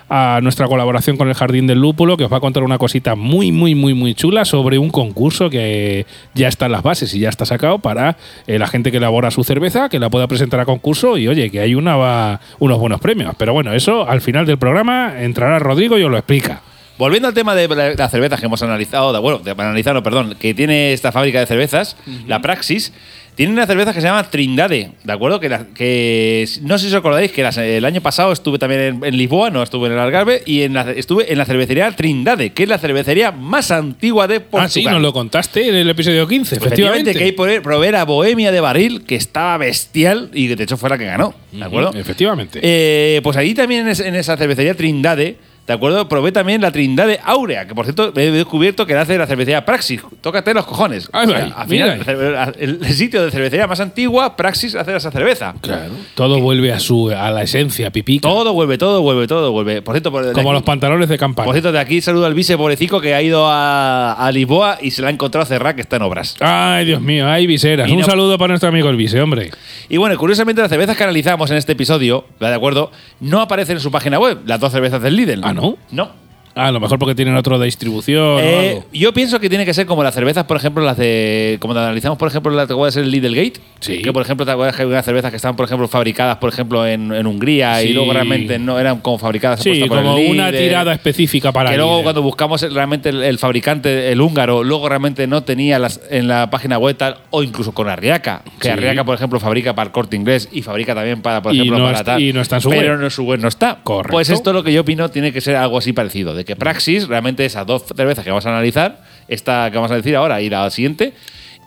[0.10, 3.16] a nuestra colaboración con el Jardín del Lúpulo, que os va a contar una cosita
[3.16, 7.20] muy, muy, muy, muy chula sobre un concurso que ya está en las bases y
[7.20, 10.60] ya está sacado para eh, la gente que elabora su cerveza, que la pueda presentar
[10.60, 13.34] a concurso y oye, que hay una, va- unos buenos premios.
[13.38, 16.62] Pero bueno, eso al final del programa entrará Rodrigo y os lo explica.
[16.98, 20.04] Volviendo al tema de la- las cervezas que hemos analizado, de- bueno, de analizar, no,
[20.04, 22.94] perdón, que tiene esta fábrica de cervezas, la Praxis,
[23.36, 25.40] tiene una cerveza que se llama Trindade, ¿de acuerdo?
[25.40, 28.82] Que, la- que no sé si os acordáis que las- el año pasado estuve también
[28.82, 31.92] en, en Lisboa, no estuve en el Algarve, y en la- estuve en la cervecería
[31.92, 34.66] Trindade, que es la cervecería más antigua de Portugal.
[34.66, 37.20] Ah, sí, nos lo contaste en el episodio 15, Efectivamente, efectivamente.
[37.20, 40.78] que hay por proveer a Bohemia de Barril, que estaba bestial y que de hecho
[40.78, 41.92] fue la que ganó, ¿de acuerdo?
[41.96, 42.60] Efectivamente.
[42.64, 45.38] Eh, pues ahí también en, es- en esa cervecería Trindade,
[45.68, 46.08] ¿de acuerdo?
[46.08, 49.66] Probé también la Trindade Áurea, que por cierto he descubierto que la hace la cervecería
[49.66, 50.02] Praxis.
[50.22, 51.10] Tócate los cojones.
[51.12, 55.56] Al final, el, sitio de cervecería más antigua, Praxis hace esa cerveza.
[55.62, 55.94] Claro.
[56.16, 58.28] Todo vuelve a su a la esencia, pipica.
[58.28, 59.82] Todo vuelve, todo vuelve, todo vuelve.
[59.82, 61.46] Por cierto, por, de Como aquí- los pantalones de campana.
[61.46, 64.92] por cierto, de aquí saludo al vice pobrecico que ha ido a, a Lisboa y
[64.92, 66.36] se la ha encontrado cerrada que está en obras.
[66.40, 67.88] Ay, Dios mío, hay viseras.
[67.90, 69.52] Y Un no- saludo para nuestro amigo el vice, hombre.
[69.90, 72.92] Y bueno, curiosamente las cervezas que analizamos en este episodio, ¿de acuerdo?
[73.20, 75.42] No aparecen en su página web, las dos cervezas del Lidl.
[75.44, 75.78] Ah, ¿no?
[75.92, 76.25] No.
[76.58, 78.86] Ah, a lo mejor porque tienen otro de distribución o Eh, algo.
[78.94, 81.58] yo pienso que tiene que ser como las cervezas, por ejemplo, las de.
[81.60, 83.60] Como analizamos, por ejemplo, la que puede ser el Lidl Gate.
[83.82, 84.02] Sí.
[84.02, 86.50] Que, por ejemplo, te acuerdas que hay unas cervezas que estaban, por ejemplo, fabricadas, por
[86.50, 87.90] ejemplo, en, en Hungría Sí.
[87.90, 90.64] y luego realmente no eran como fabricadas Sí, aposta por el como una Lidl.
[90.64, 92.04] tirada específica para Que luego Lidl.
[92.04, 96.50] cuando buscamos realmente el, el fabricante, el húngaro, luego realmente no tenía las, en la
[96.50, 98.42] página web tal, o incluso con Arriaca.
[98.62, 98.70] Que Sí.
[98.70, 101.80] Arriaca, por ejemplo, fabrica para el corte inglés y fabrica también para, por Y ejemplo,
[101.80, 102.22] no para está- tal.
[102.24, 103.04] y no está en su pero web.
[103.04, 103.80] en su web no está.
[103.84, 104.14] Correcto.
[104.14, 106.34] Pues esto lo que yo opino tiene que ser algo así parecido.
[106.34, 109.96] De que Praxis, realmente esas dos cervezas que vamos a analizar, esta que vamos a
[109.96, 111.14] decir ahora y la siguiente,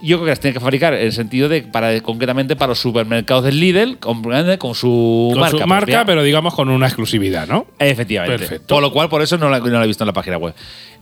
[0.00, 2.78] yo creo que las tiene que fabricar en el sentido de, para, concretamente para los
[2.78, 4.22] supermercados del Lidl, con,
[4.58, 5.58] con su Con marca.
[5.58, 7.66] su marca, pero digamos con una exclusividad, ¿no?
[7.78, 8.38] Efectivamente.
[8.38, 8.74] Perfecto.
[8.74, 10.54] Por lo cual, por eso no la, no la he visto en la página web.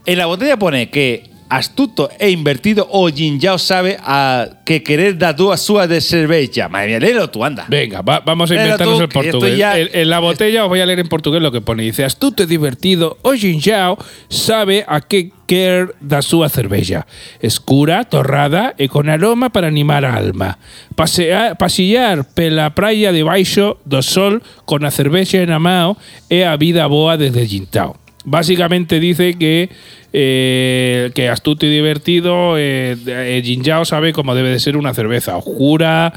[0.05, 5.35] En la botella pone que astuto e invertido o Jinjao sabe a que querer dar
[5.35, 6.67] duas súas de cerveza.
[6.69, 7.65] Madre mía, léelo tú, anda.
[7.69, 9.57] Venga, va- vamos a Léelo inventarnos tú, el que portugués.
[9.57, 11.83] ya- En, en la botella os voy a leer en portugués lo que pone.
[11.83, 13.97] Dice, astuto y divertido, o Jinjao
[14.29, 17.07] sabe a qué quer da súa cerveja.
[17.39, 20.59] Escura, torrada e con aroma para animar a alma.
[20.95, 25.95] Pasear, pasillar pela praia debaixo do sol con a cervexa en a mao
[26.27, 27.95] é a vida boa desde Jintao.
[28.29, 29.69] Básicamente dice que
[30.11, 35.37] eh, que astuto y divertido, eh, eh, Jinjao sabe cómo debe de ser una cerveza
[35.37, 36.11] oscura,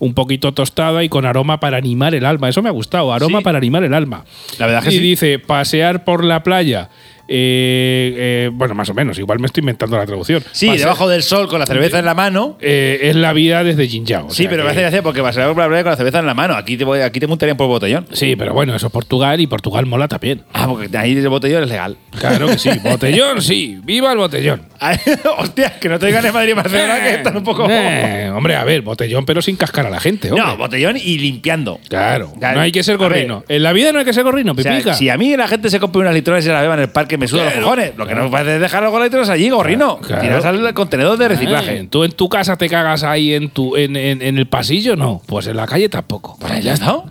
[0.00, 2.48] un poquito tostada y con aroma para animar el alma.
[2.48, 3.44] Eso me ha gustado, aroma Sí.
[3.44, 4.24] para animar el alma.
[4.58, 4.98] La verdad que y sí.
[4.98, 6.90] dice, pasear por la playa.
[7.34, 8.14] Eh,
[8.46, 10.44] eh, bueno, más o menos, igual me estoy inventando la traducción.
[10.52, 12.58] Sí, debajo del sol con la cerveza en la mano.
[12.60, 14.26] eh, es la vida desde Jinjao.
[14.26, 16.34] o Sí, pero me hace gracia porque vas a ver con la cerveza en la
[16.34, 16.54] mano.
[16.54, 18.06] Aquí te, voy, aquí te montarían por botellón.
[18.12, 20.42] Sí, pero bueno, eso es Portugal y Portugal mola también.
[20.52, 21.96] Ah, porque ahí el botellón es legal.
[22.20, 22.68] Claro que sí.
[22.84, 23.78] botellón, sí.
[23.82, 24.62] Viva el botellón.
[25.38, 27.66] Hostia, que no te digan en Madrid y Barcelona que están un poco.
[27.70, 30.44] Eh, hombre, a ver, botellón, pero sin cascar a la gente, hombre.
[30.46, 31.80] no, botellón y limpiando.
[31.88, 32.56] Claro, Claro.
[32.56, 33.44] no hay que ser gorrino.
[33.48, 34.94] En la vida no hay que ser gorrino, O sea, pipica.
[34.94, 36.90] si a mí la gente se compra unas litrones y se la beba en el
[36.90, 37.92] parque, me suda los cojones.
[37.96, 39.98] Lo que no puedes dejar los litrones allí, gorrino.
[39.98, 40.22] Claro.
[40.22, 41.86] Tiras al contenedor de reciclaje.
[41.90, 44.96] ¿Tú en tu casa te cagas ahí en, tu, en, en- en el pasillo?
[44.96, 45.22] No.
[45.26, 46.36] Pues en la calle tampoco.
[46.40, 47.02] Pues ya está.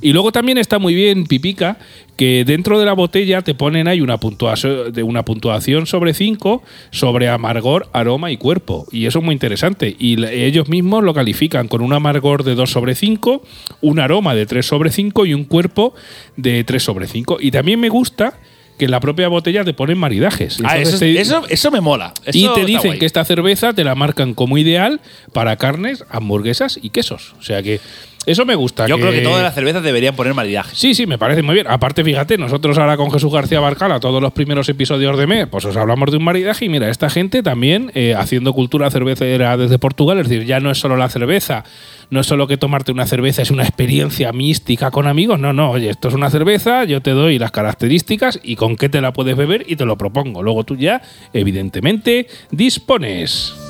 [0.00, 1.76] Y luego también está muy bien, Pipica,
[2.16, 6.62] que dentro de la botella te ponen ahí una puntuación, de una puntuación sobre 5
[6.92, 8.86] sobre amargor, aroma y cuerpo.
[8.92, 9.96] Y eso es muy interesante.
[9.98, 13.42] Y ellos mismos lo califican con un amargor de 2 sobre 5,
[13.80, 15.94] un aroma de 3 sobre 5 y un cuerpo
[16.36, 17.38] de 3 sobre 5.
[17.40, 18.34] Y también me gusta
[18.78, 20.58] que en la propia botella te ponen maridajes.
[20.64, 22.14] Ah, eso, te- eso, eso me mola.
[22.32, 22.98] y te dicen guay.
[22.98, 25.00] que esta cerveza te la marcan como ideal
[25.32, 27.34] para carnes, hamburguesas y quesos.
[27.38, 27.80] O sea que
[28.26, 28.86] Eso me gusta.
[28.86, 30.76] Yo creo que todas las cervezas deberían poner maridaje.
[30.76, 31.66] Sí, sí, me parece muy bien.
[31.66, 35.64] Aparte, fíjate, nosotros ahora con Jesús García Barcala, todos los primeros episodios de mes, pues
[35.64, 39.78] os hablamos de un maridaje y mira, esta gente también eh, haciendo cultura cervecera desde
[39.78, 41.64] Portugal, es decir, ya no es solo la cerveza,
[42.10, 45.70] no es solo que tomarte una cerveza es una experiencia mística con amigos, no, no,
[45.70, 49.12] oye, esto es una cerveza, yo te doy las características y con qué te la
[49.12, 50.42] puedes beber y te lo propongo.
[50.42, 51.02] Luego tú ya,
[51.32, 53.67] evidentemente, dispones.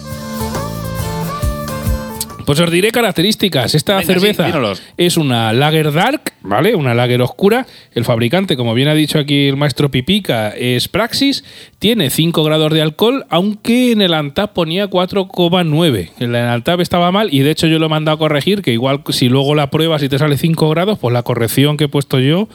[2.49, 3.75] Pues os diré características.
[3.75, 6.75] Esta Venga, cerveza es una Lager Dark, ¿vale?
[6.75, 7.67] Una Lager oscura.
[7.93, 11.45] El fabricante, como bien ha dicho aquí el maestro Pipica, es Praxis.
[11.79, 16.13] Tiene 5 grados de alcohol, aunque en el Antap ponía 4,9.
[16.21, 18.73] En el Antap estaba mal y de hecho yo lo he mandado a corregir, que
[18.73, 21.89] igual si luego la pruebas y te sale 5 grados, pues la corrección que he
[21.89, 22.49] puesto yo,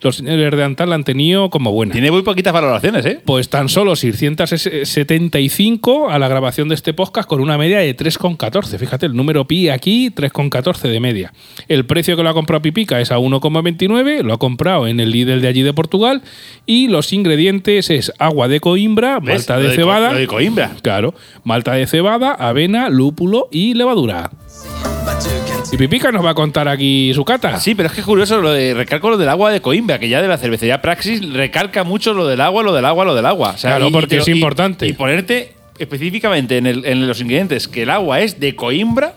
[0.00, 1.92] los señores de Antap la han tenido como buena.
[1.92, 3.20] Tiene muy poquitas valoraciones, ¿eh?
[3.24, 8.78] Pues tan solo 675 a la grabación de este podcast con una media de 3,14.
[8.78, 11.32] Fíjate, el número pi aquí, 3,14 de media.
[11.68, 15.10] El precio que lo ha comprado Pipica es a 1,29, lo ha comprado en el
[15.10, 16.22] Lidl de allí de Portugal
[16.66, 19.48] y los ingredientes es agua de Coimbra, ¿Ves?
[19.48, 20.12] malta Lo de cebada.
[20.12, 20.72] lo de Coimbra.
[20.82, 24.30] Claro, malta de cebada, avena, lúpulo y levadura.
[25.70, 27.60] Y Pipica nos va a contar aquí su cata.
[27.60, 30.08] Sí, pero es que es curioso lo de recalco lo del agua de Coimbra, que
[30.08, 33.26] ya de la cervecería Praxis recalca mucho lo del agua, lo del agua, lo del
[33.26, 33.50] agua.
[33.54, 34.86] O sea, Claro, porque es importante.
[34.86, 39.14] Y, ponerte específicamente en, el- en los ingredientes que el agua es de Coimbra.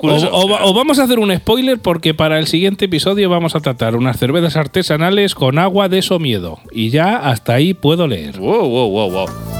[0.00, 3.96] O, o vamos a hacer un spoiler porque para el siguiente episodio vamos a tratar
[3.96, 6.60] unas cervezas artesanales con agua de somiedo.
[6.70, 8.38] Y ya hasta ahí puedo leer.
[8.38, 9.57] Wow, wow, wow, wow.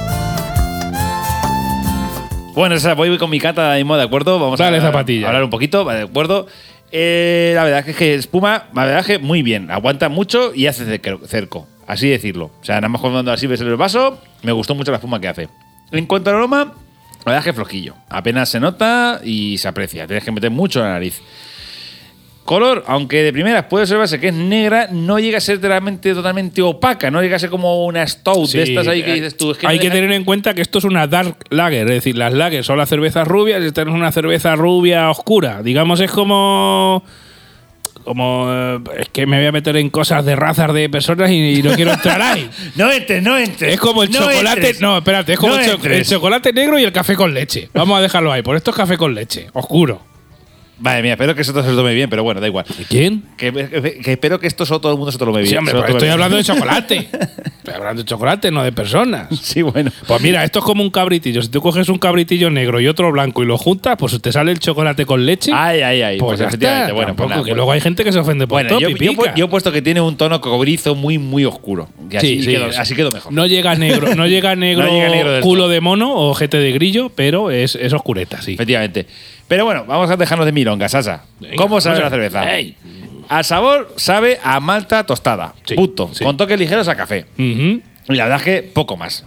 [2.53, 4.39] Bueno, esa, voy con mi cata ahora mismo, ¿de acuerdo?
[4.39, 5.27] Vamos Dale, a zapatilla.
[5.27, 6.47] hablar un poquito, ¿de acuerdo?
[6.91, 10.65] Eh, la verdad es que espuma, la verdad es que muy bien, aguanta mucho y
[10.67, 12.51] hace cerco, así decirlo.
[12.61, 15.27] O sea, nada más cuando así ves el vaso, me gustó mucho la espuma que
[15.27, 15.49] hace.
[15.91, 17.93] En cuanto al aroma, la verdad es que flojillo.
[18.09, 20.07] Apenas se nota y se aprecia.
[20.07, 21.21] Tienes que meter mucho en la nariz.
[22.49, 26.63] Color, aunque de primeras puede observarse que es negra, no llega a ser realmente totalmente
[26.63, 29.51] opaca, no llega a ser como una stout de estas ahí que dices tú.
[29.51, 31.85] Es que hay no que deja- tener en cuenta que esto es una dark lager,
[31.87, 35.61] es decir, las lagers son las cervezas rubias y esta es una cerveza rubia oscura.
[35.61, 37.03] Digamos, es como.
[38.03, 38.47] Como.
[38.49, 41.61] eh, Es que me voy a meter en cosas de razas de personas y, y
[41.61, 42.49] no quiero entrar ahí.
[42.75, 43.75] No entres, no entres.
[43.75, 44.49] Es como el No chocolate.
[44.61, 44.81] entres.
[44.81, 45.97] No, espérate, es como No el, cho- entres.
[45.99, 47.69] el chocolate negro y el café con leche.
[47.75, 48.41] Vamos a dejarlo ahí.
[48.41, 50.08] Por esto es café con leche, oscuro.
[50.79, 52.65] Vale, mira, espero que eso se lo tome bien, pero bueno, da igual.
[52.89, 53.23] ¿Quién?
[53.37, 55.49] Que, que- que espero que esto solo todo el mundo se lo tome bien.
[55.51, 56.13] Sí, hombre, pero tome estoy bien.
[56.13, 56.95] hablando de chocolate.
[57.57, 59.27] Estoy hablando de chocolate, no de personas.
[59.49, 59.91] Sí, bueno.
[60.07, 61.41] Pues mira, esto es como un cabritillo.
[61.41, 64.51] Si tú coges un cabritillo negro y otro blanco y lo juntas, pues te sale
[64.51, 65.51] el chocolate con leche.
[65.53, 66.17] Ay, ay, ay.
[66.19, 66.93] pues, Pues, efectivamente, está.
[66.93, 67.55] bueno, Tampoco, pues nada, que bueno.
[67.57, 69.35] luego hay gente que se ofende por Bueno, todo, yo, yo, pipica.
[69.35, 71.89] yo he puesto que tiene un tono cobrizo muy, muy oscuro.
[72.09, 73.33] Y así, Sí, sí, quedó, así quedó mejor.
[73.33, 75.71] No llega negro, no llega negro, No llega negro culo todo.
[75.71, 78.53] de mono o ojete de grillo, pero es, es oscureta, sí.
[78.53, 79.07] Efectivamente.
[79.49, 81.23] Pero bueno, vamos a dejarnos de milonga, Sasa.
[81.57, 82.55] ¿Cómo sabe la cerveza?
[82.55, 82.75] Ey.
[83.27, 85.53] Al sabor sabe a malta tostada.
[85.65, 86.09] Sí, Punto.
[86.13, 86.23] sí.
[86.23, 87.25] Con toques ligeros a café.
[87.37, 87.81] Y
[88.15, 89.25] la verdad es que poco más.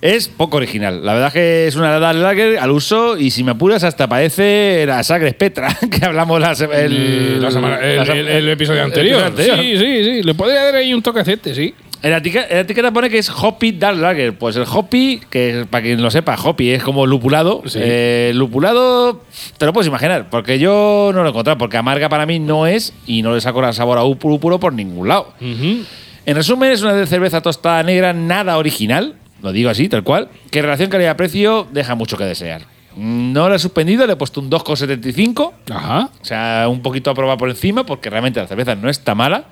[0.00, 1.04] Es poco original.
[1.06, 4.84] La verdad es que es una Lager al uso y si me apuras hasta parece
[4.86, 8.48] la Sagres Petra que hablamos la, se- el, El, la semana- el- anterior.
[8.50, 9.32] episodio anterior.
[9.36, 10.22] Sí, sí, sí.
[10.24, 11.72] Le podría dar ahí un toquecete, sí.
[12.02, 14.36] En la, etiqueta, en la etiqueta pone que es Hoppy Dark Lager.
[14.36, 17.62] Pues el Hoppy, que para quien lo sepa, Hoppy es como lupulado.
[17.66, 17.78] Sí.
[17.80, 19.22] Eh, lupulado,
[19.56, 22.66] te lo puedes imaginar, porque yo no lo he encontrado, porque amarga para mí no
[22.66, 25.32] es y no le saco el sabor a lúpulo por ningún lado.
[25.40, 30.58] En resumen, es una cerveza tostada negra nada original, lo digo así, tal cual, que
[30.58, 32.62] en relación calidad-precio deja mucho que desear.
[32.96, 35.52] No la he suspendido, le he puesto un 2,75.
[35.70, 36.10] Ajá.
[36.20, 39.44] O sea, un poquito a probar por encima, porque realmente la cerveza no está mala.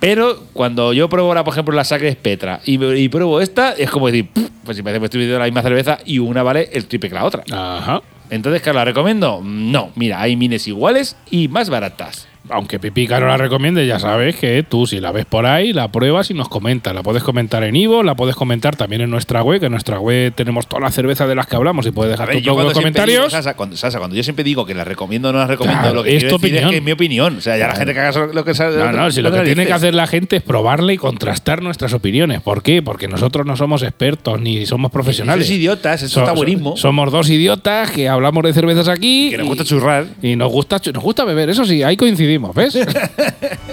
[0.00, 3.90] Pero cuando yo pruebo ahora, por ejemplo, la Sagres Petra y, y pruebo esta, es
[3.90, 6.86] como decir, "Puf, pues si me estoy bebiendo la misma cerveza y una vale el
[6.86, 7.44] triple que la otra.
[7.50, 8.02] Ajá.
[8.30, 9.40] Entonces, ¿que la recomiendo?
[9.44, 9.90] No.
[9.94, 12.28] Mira, hay mines iguales y más baratas.
[12.52, 15.88] Aunque Pipica no la recomiende, ya sabes que tú, si la ves por ahí, la
[15.88, 16.94] pruebas y nos comentas.
[16.94, 19.98] La puedes comentar en Ivo, la puedes comentar también en nuestra web, que en nuestra
[19.98, 22.72] web tenemos todas las cervezas de las que hablamos y puedes dejar tus yo cuando
[22.74, 23.32] siempre digo, comentarios.
[23.32, 25.94] Sasa, cuando, Sasa, cuando yo siempre digo que la recomiendo o no la recomiendo, Claro,
[25.96, 27.38] lo que es tu decir es que es mi opinión.
[27.38, 28.76] O sea, ya la gente que haga lo que sabe.
[28.76, 31.92] No, no, si lo que tiene que hacer la gente es probarla y contrastar nuestras
[31.94, 32.40] opiniones.
[32.42, 32.82] ¿Por qué?
[32.82, 35.46] Porque nosotros no somos expertos ni somos profesionales.
[35.46, 36.76] Sois idiotas, eso So- está buenísimo.
[36.76, 39.30] Somos dos idiotas que hablamos de cervezas aquí.
[39.30, 40.06] Que nos gusta churrar.
[40.22, 42.74] Y nos gusta, nos gusta beber, eso sí, ahí coincidimos, ¿ves?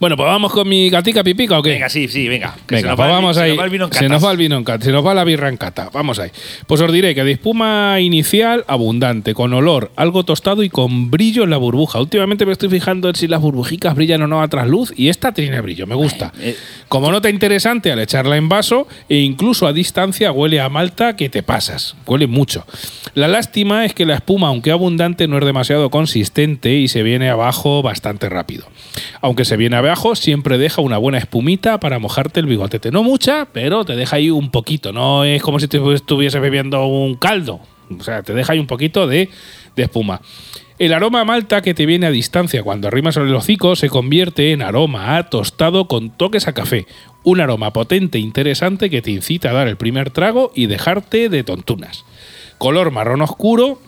[0.00, 1.70] Bueno, pues vamos con mi gatica pipica o qué?
[1.70, 2.54] Venga, sí, sí, venga.
[2.66, 3.50] que Venga, se nos pues va el- vamos se ahí.
[3.50, 5.14] nos va el vino en se nos va el vino en cata, se nos va
[5.14, 5.90] la birra en cata.
[5.92, 6.30] Vamos ahí.
[6.68, 11.42] Pues os diré que de espuma inicial abundante, con olor, algo tostado y con brillo
[11.42, 12.00] en la burbuja.
[12.00, 15.32] Últimamente me estoy fijando en si las burbujicas brillan o no a trasluz y esta
[15.32, 16.32] tiene brillo, me gusta.
[16.40, 16.56] Eh,
[16.88, 21.28] Como nota interesante al echarla en vaso e incluso a distancia huele a malta que
[21.28, 21.96] te pasas.
[22.06, 22.64] Huele mucho.
[23.14, 27.28] La lástima es que la espuma, aunque abundante, no es demasiado consistente y se viene
[27.30, 28.64] abajo bastante rápido.
[29.20, 29.76] Aunque se viene
[30.14, 32.90] siempre deja una buena espumita para mojarte el bigotete.
[32.90, 34.92] No mucha, pero te deja ahí un poquito.
[34.92, 37.60] No es como si te estuviese bebiendo un caldo.
[37.98, 39.28] O sea, te deja ahí un poquito de,
[39.76, 40.20] de espuma.
[40.78, 43.88] El aroma a malta que te viene a distancia cuando arrimas sobre el hocico se
[43.88, 46.86] convierte en aroma a tostado con toques a café.
[47.24, 51.28] Un aroma potente e interesante que te incita a dar el primer trago y dejarte
[51.28, 52.04] de tontunas.
[52.58, 53.80] Color marrón oscuro,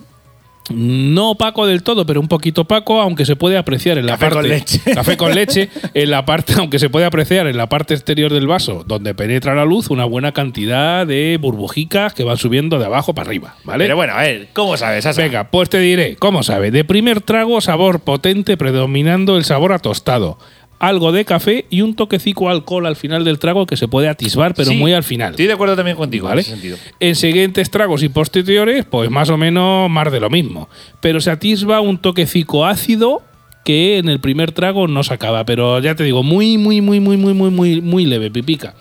[0.70, 4.26] no opaco del todo, pero un poquito opaco, aunque se puede apreciar en la Café
[4.26, 4.80] parte con leche.
[4.94, 8.46] café con leche, en la parte, aunque se puede apreciar en la parte exterior del
[8.46, 13.14] vaso, donde penetra la luz, una buena cantidad de burbujicas que van subiendo de abajo
[13.14, 13.84] para arriba, ¿vale?
[13.84, 15.20] Pero bueno, a ver, ¿cómo sabes, Asa?
[15.20, 16.70] Venga, pues te diré, ¿cómo sabe?
[16.70, 20.38] De primer trago, sabor potente, predominando el sabor a tostado.
[20.80, 24.54] Algo de café y un toquecico alcohol al final del trago que se puede atisbar,
[24.54, 25.32] pero Sí, muy al final.
[25.32, 26.40] Estoy de acuerdo también contigo ¿Vale?
[26.40, 26.78] en ese sentido.
[26.98, 30.68] En siguientes tragos y posteriores, pues más o menos más de lo mismo.
[31.00, 33.22] Pero se atisba un toquecico ácido
[33.64, 35.44] que en el primer trago no se acaba.
[35.44, 38.74] Pero ya te digo, muy, muy, muy, muy, muy, muy, muy, muy leve, pipica.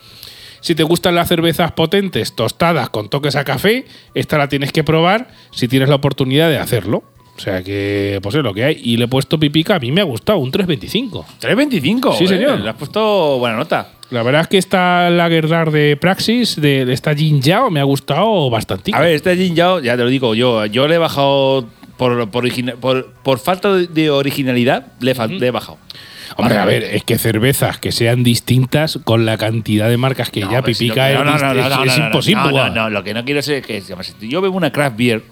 [0.60, 4.84] Si te gustan las cervezas potentes, tostadas con toques a café, esta la tienes que
[4.84, 7.02] probar si tienes la oportunidad de hacerlo.
[7.40, 8.78] O sea que, pues es lo que hay.
[8.84, 11.24] Y le he puesto pipica, a mí me ha gustado, un 3.25.
[11.40, 12.18] 3.25.
[12.18, 12.60] Sí, eh, señor.
[12.60, 13.88] Le has puesto buena nota.
[14.10, 18.50] La verdad es que esta Lagerdar de Praxis, de, esta Jin Yao, me ha gustado
[18.50, 18.90] bastante.
[18.94, 22.28] A ver, este Jin Yao, ya te lo digo yo, yo le he bajado por,
[22.28, 25.78] por, origina- por, por falta de- originalidad, le, he fa- le he bajado.
[26.36, 30.40] Hombre, a ver, es que cervezas que sean distintas con la cantidad de marcas que
[30.40, 32.42] ya si pipica es, no, imposible.
[32.42, 34.96] No, no, no, lo que no quiero es que digamos, si yo bebo una craft
[34.98, 35.22] beer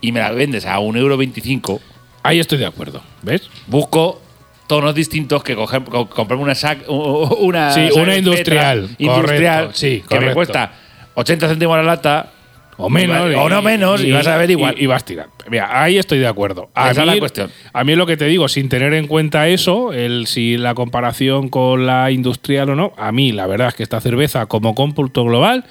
[0.00, 1.80] y me la vendes a 1,25€,
[2.22, 3.48] Ahí estoy de acuerdo, ¿ves?
[3.68, 4.20] busco
[4.66, 10.02] tonos distintos que coger, co- comprarme una sac, una, Sí, sac una industrial, industrial sí,
[10.08, 10.34] que me correcto.
[10.34, 10.72] cuesta
[11.14, 12.30] 80 céntimos la lata
[12.76, 13.30] O menos.
[13.32, 14.74] Y o no menos, y vas a ver igual.
[14.78, 15.32] Y, y vas tirando.
[15.50, 16.70] Mira, ahí estoy de acuerdo.
[16.74, 17.50] A Esa es la cuestión.
[17.72, 21.48] A mí lo que te digo, sin tener en cuenta eso, el si la comparación
[21.48, 25.24] con la industrial o no, a mí la verdad es que esta cerveza como cómputo
[25.24, 25.64] global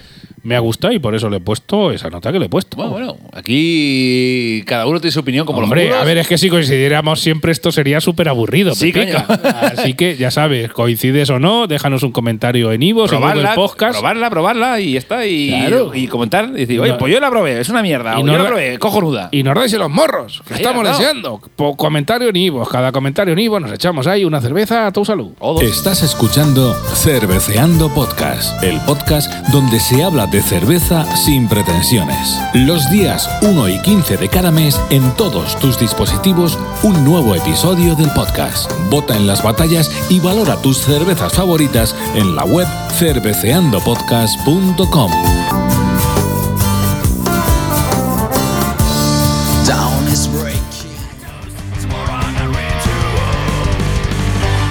[0.44, 2.78] me ha gustado y por eso le he puesto esa nota que le he puesto.
[2.78, 6.38] Bueno, bueno, aquí cada uno tiene su opinión como Hombre, los a ver, es que
[6.38, 8.74] si coincidiéramos siempre esto sería súper aburrido.
[8.76, 8.94] Sí.
[9.78, 13.56] Así que ya sabes, coincides o no, déjanos un comentario en Ivo, en Google probarla,
[13.56, 13.94] Podcast.
[14.00, 15.26] probarla, probarla y ya está.
[15.26, 15.92] Y, Claro.
[15.94, 16.50] y comentar.
[16.56, 18.14] Y decir, oye, no- pues yo la probé, es una mierda.
[18.18, 19.30] y o no yo la probé, cojonuda.
[19.32, 21.40] Y nos en los morros, que Ahí estamos deseando.
[21.56, 25.06] Po- comentario en Ivo, cada comentario en Ivo, nos echamos ahí una cerveza a tu
[25.06, 25.32] salud.
[25.62, 32.40] Estás escuchando Cerveceando Podcast, el podcast donde se habla de cerveza sin pretensiones.
[32.54, 37.96] Los días 1 y 15 de cada mes, en todos tus dispositivos, un nuevo episodio
[37.96, 38.72] del podcast.
[38.90, 45.77] Vota en las batallas y valora tus cervezas favoritas en la web cerveceandopodcast.com.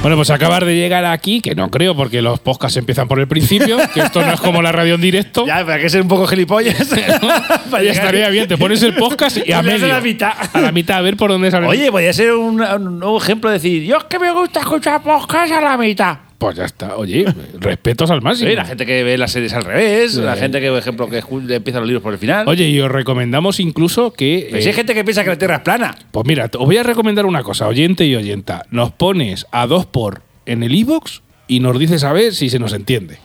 [0.06, 3.26] Bueno, pues acabar de llegar aquí, que no creo porque los podcasts empiezan por el
[3.26, 5.44] principio, que esto no es como la radio en directo.
[5.44, 6.76] Ya, pero hay que ser un poco gilipollas.
[7.72, 9.88] Ya estaría bien, te pones el podcast y a Pones a medio.
[9.88, 10.32] la mitad.
[10.52, 11.66] A la mitad, a ver por dónde sale.
[11.66, 15.02] Oye, podría ser un, un nuevo ejemplo de decir, yo es que me gusta escuchar
[15.02, 16.18] podcast a la mitad.
[16.38, 16.96] Pues ya está.
[16.96, 17.24] Oye,
[17.60, 18.50] respetos al máximo.
[18.50, 21.22] Sí, la gente que ve las series al revés, la gente que, por ejemplo, que
[21.54, 22.46] empieza los libros por el final.
[22.48, 24.48] Oye, y os recomendamos incluso que.
[24.50, 25.96] Pero si hay eh, gente que piensa que la Tierra es plana.
[26.10, 28.66] Pues mira, os voy a recomendar una cosa, oyente y oyenta.
[28.70, 32.58] Nos pones a dos por en el iBox y nos dices a ver si se
[32.58, 33.18] nos entiende.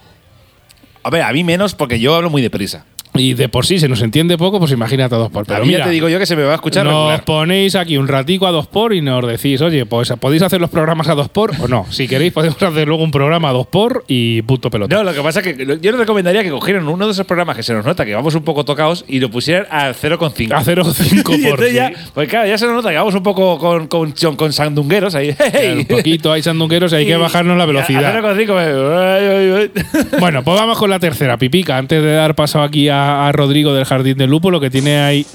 [1.03, 2.85] A ver, a mí menos porque yo hablo muy deprisa.
[3.13, 5.41] Y de por sí se nos entiende poco, pues imagínate a dos por.
[5.43, 6.93] a Pero mí mira, ya te digo yo que se me va a escuchar nos
[6.93, 7.25] regular.
[7.25, 10.69] ponéis aquí un ratico a dos por y nos decís, oye, pues podéis hacer los
[10.69, 11.85] programas a dos por o no.
[11.89, 14.95] Si queréis, podemos hacer luego un programa a dos por y punto pelota.
[14.95, 17.57] No, lo que pasa es que yo les recomendaría que cogieran uno de esos programas
[17.57, 20.53] que se nos nota que vamos un poco tocados y lo pusieran a 0,5.
[20.53, 23.23] A 0,5 Y por entonces ya, pues claro, ya se nos nota que vamos un
[23.23, 25.35] poco con, con, con, con sandungueros ahí.
[25.51, 28.15] Claro, un poquito hay sandungueros y hay que bajarnos la velocidad.
[28.15, 28.51] A 0,5.
[28.97, 30.17] ay, ay, ay.
[30.19, 31.77] Bueno, pues vamos con la tercera pipica.
[31.77, 34.99] Antes de dar paso aquí a, a Rodrigo del Jardín del Lupo, lo que tiene
[34.99, 35.25] ahí.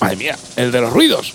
[0.00, 1.32] Madre mía, el de los ruidos.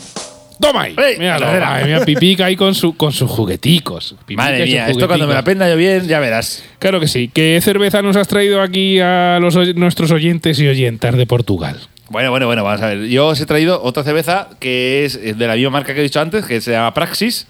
[0.59, 0.95] Toma ahí.
[0.97, 1.17] ¡Ey!
[1.17, 1.69] Míralo, tercera.
[1.69, 4.15] madre mía, pipica ahí con, su, con sus jugueticos.
[4.25, 6.63] Pipica Madre mía, esto cuando me la prenda yo bien, ya verás.
[6.79, 7.29] Claro que sí.
[7.33, 11.79] ¿Qué cerveza nos has traído aquí a los, nuestros oyentes y oyentas de Portugal?
[12.09, 13.07] Bueno, bueno, bueno, vamos a ver.
[13.07, 16.21] Yo os he traído otra cerveza que es de la misma marca que he dicho
[16.21, 17.47] antes, que se llama Praxis.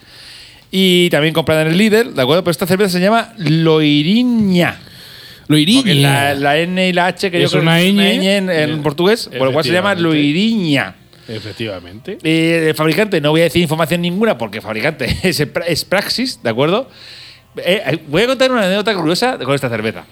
[0.70, 2.44] Y también comprada en el líder, ¿de acuerdo?
[2.44, 4.80] Pero esta cerveza se llama Loiriña.
[5.48, 6.34] Lo Porque iría.
[6.34, 8.24] la, la N y la H, que Es yo creo una que es una ñ.
[8.38, 9.96] en, en portugués, por lo cual se llama.
[9.96, 10.96] Loiriña.
[11.28, 12.18] Efectivamente.
[12.24, 16.42] Eh, el fabricante, no voy a decir información ninguna porque el fabricante es, es Praxis,
[16.44, 16.90] ¿de acuerdo?
[17.58, 20.06] Eh, eh, voy a contar una anécdota curiosa con esta cerveza.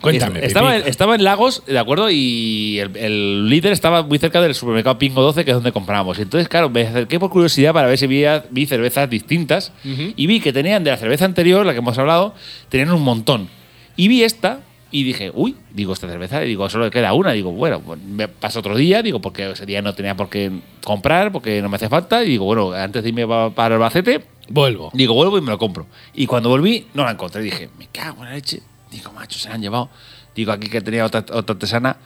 [0.00, 0.44] Cuéntame.
[0.44, 2.10] Estaba, estaba en Lagos, ¿de acuerdo?
[2.10, 6.18] Y el, el líder estaba muy cerca del supermercado Pingo 12, que es donde comprábamos.
[6.18, 9.72] Y entonces, claro, me acerqué por curiosidad para ver si vi, vi cervezas distintas.
[9.84, 12.34] Y vi que tenían de la cerveza anterior, la que hemos hablado,
[12.68, 13.48] tenían un montón.
[13.96, 14.60] Y vi esta
[14.90, 17.32] y dije, uy, digo, esta cerveza, y digo, solo queda una.
[17.32, 20.50] Digo, bueno, pues me pasa otro día, digo, porque ese día no tenía por qué
[20.84, 22.24] comprar, porque no me hace falta.
[22.24, 24.90] Y digo, bueno, antes de irme pa- para Albacete, Vuelvo.
[24.94, 25.86] Digo, vuelvo y me lo compro.
[26.14, 27.42] Y cuando volví, no la encontré.
[27.42, 28.62] Dije, me cago en la leche.
[28.92, 29.90] Digo, macho, se la han llevado.
[30.36, 31.96] Digo, aquí que tenía otra, otra artesana.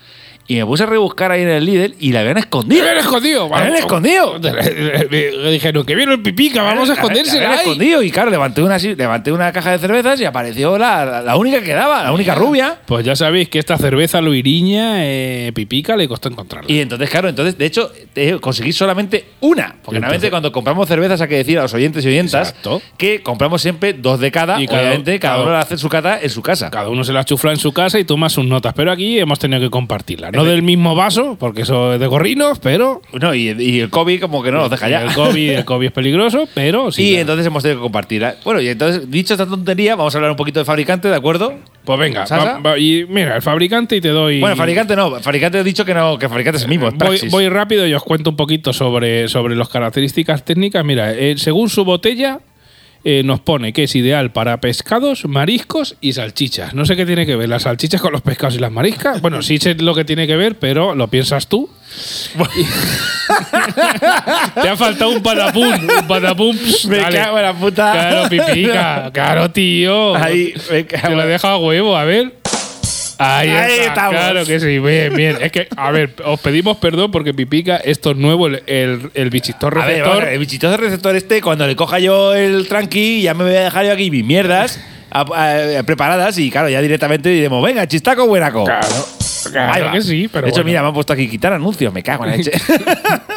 [0.47, 2.83] Y me puse a rebuscar ahí en el líder y la habían escondido.
[2.83, 3.49] ¡Me habían escondido!
[3.49, 4.39] ¡La habían escondido!
[5.51, 8.03] Dijeron que vieron el pipica, vamos a La habían escondido.
[8.03, 11.61] Y claro, levanté una, levanté una caja de cervezas y apareció la, la- la única
[11.61, 12.79] que quedaba, la única rubia.
[12.87, 16.71] Pues ya sabéis que esta cerveza loiriña, eh, pipica, le costó encontrarla.
[16.71, 17.93] Y entonces, claro, entonces, de hecho,
[18.41, 19.77] conseguí solamente una.
[19.83, 22.83] Porque normalmente cuando compramos cervezas hay que decir a los oyentes y oyentas Exacto.
[22.97, 24.61] que compramos siempre dos de cada.
[24.61, 26.71] Y cada- obviamente, cada, cada- uno hace su cata en su casa.
[26.71, 28.73] Cada uno se la chufla en su casa y toma sus notas.
[28.75, 30.30] Pero aquí hemos tenido que compartirla.
[30.33, 33.03] No del mismo vaso, porque eso es de gorrinos, pero.
[33.21, 35.03] No, y, y el COVID como que no nos deja ya.
[35.03, 37.11] El COVID, el COVID es peligroso, pero sí.
[37.11, 38.37] y entonces hemos tenido que compartirla.
[38.45, 41.55] Bueno, y entonces, dicho esta tontería, vamos a hablar un poquito de fabricante, ¿de acuerdo?
[41.85, 44.41] Pues venga, va- va- y mira, el fabricante y te doy.
[44.41, 46.99] Bueno, fabricante no, fabricante he dicho que no, que fabricante es el mismo, es Voy,
[47.09, 47.31] Praxis.
[47.33, 50.85] voy rápido y os cuento un poquito sobre, sobre las características técnicas.
[50.85, 52.41] Mira, eh, según su botella,
[53.05, 56.75] eh, nos pone que es ideal para pescados, mariscos y salchichas.
[56.75, 59.21] No sé qué tiene que ver las salchichas con los pescados y las mariscas.
[59.21, 61.69] Bueno, sí sé lo que tiene que ver, pero lo piensas tú.
[64.63, 65.73] Te ha faltado un patapum.
[65.73, 66.57] Un patapum.
[66.57, 67.17] pss, Me dale.
[67.19, 67.93] cago en la puta.
[67.93, 69.11] Claro, pipica.
[69.13, 70.15] Claro, tío.
[70.17, 72.40] Ahí, me cago Te lo en- deja a huevo, a ver.
[73.23, 74.13] Ahí, Ahí está, estamos.
[74.15, 75.37] Claro que sí, bien, bien.
[75.41, 79.29] Es que, a ver, os pedimos perdón porque Pipica, esto es nuevo, el, el, el
[79.31, 80.21] bichitor A receptor.
[80.25, 83.55] ver, el bichito de receptor este, cuando le coja yo el tranqui, ya me voy
[83.57, 85.21] a dejar yo aquí mis mierdas a-
[85.79, 88.65] a- preparadas y claro, ya directamente diremos, venga, chistaco, buenaco.
[88.65, 88.87] Claro,
[89.53, 90.47] claro que sí, pero.
[90.47, 90.69] De hecho, bueno.
[90.69, 92.53] mira, me han puesto aquí quitar anuncios, me cago en la leche.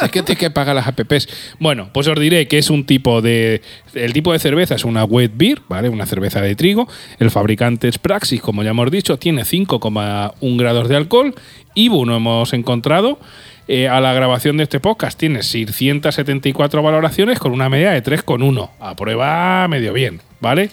[0.03, 1.29] Es que tienes que pagar las apps.
[1.59, 3.61] Bueno, pues os diré que es un tipo de.
[3.93, 5.87] El tipo de cerveza es una wet beer, ¿vale?
[5.87, 6.89] Una cerveza de trigo.
[7.19, 11.33] El fabricante es Praxis, como ya hemos dicho, tiene 5,1 grados de alcohol.
[11.73, 13.19] Ibu no hemos encontrado.
[13.67, 18.69] Eh, a la grabación de este podcast tiene 674 valoraciones con una media de 3,1.
[18.81, 20.69] A prueba medio bien, ¿vale?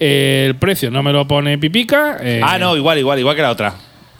[0.00, 2.16] Eh, el precio no me lo pone Pipica.
[2.22, 3.74] eh, ah, no, igual, igual, igual que la otra.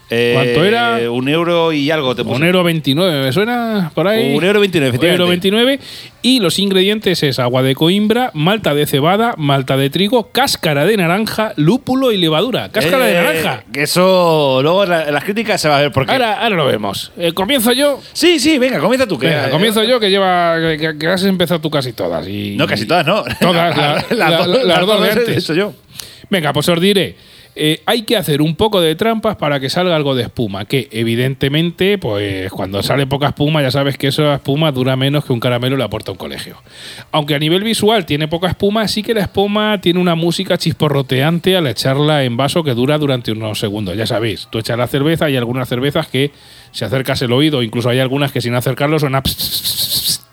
[0.09, 0.99] Eh, ¿Cuánto era?
[1.09, 2.35] Un euro y algo te puse.
[2.35, 4.35] Un euro 29, ¿me suena por ahí?
[4.35, 5.49] Un euro 29, Un euro efectivamente.
[5.51, 5.79] 29.
[6.21, 10.97] Y los ingredientes es agua de coimbra, malta de cebada, malta de trigo, cáscara de
[10.97, 12.69] naranja, lúpulo y levadura.
[12.69, 13.63] Cáscara de Eh, naranja.
[13.73, 16.11] Que eso, luego en la- en las críticas se va a ver por qué.
[16.11, 17.11] Ahora, ahora lo vemos.
[17.17, 17.99] Eh, comienzo yo.
[18.13, 19.17] sí, sí, venga, comienza tú.
[19.17, 20.57] Que, Venga, comienzo yo que lleva
[20.99, 22.27] que, has empezado tú casi todas.
[22.27, 23.23] Y, No, casi todas, no.
[23.39, 25.37] Todas, la- las, la- dos- las las dos de antes.
[25.43, 25.73] hecho yo.
[26.29, 27.15] Venga, pues os diré.
[27.55, 30.87] Eh, hay que hacer un poco de trampas para que salga algo de espuma, que
[30.91, 35.39] evidentemente, pues cuando sale poca espuma, ya sabes que esa espuma dura menos que un
[35.39, 36.57] caramelo le aporta un colegio.
[37.11, 41.55] Aunque a nivel visual tiene poca espuma, sí que la espuma tiene una música chisporroteante
[41.55, 43.95] al echarla en vaso que dura durante unos segundos.
[43.95, 46.31] Ya sabéis, tú echas la cerveza y algunas cervezas que
[46.71, 49.21] si acercas el oído, incluso hay algunas que sin acercarlo suena...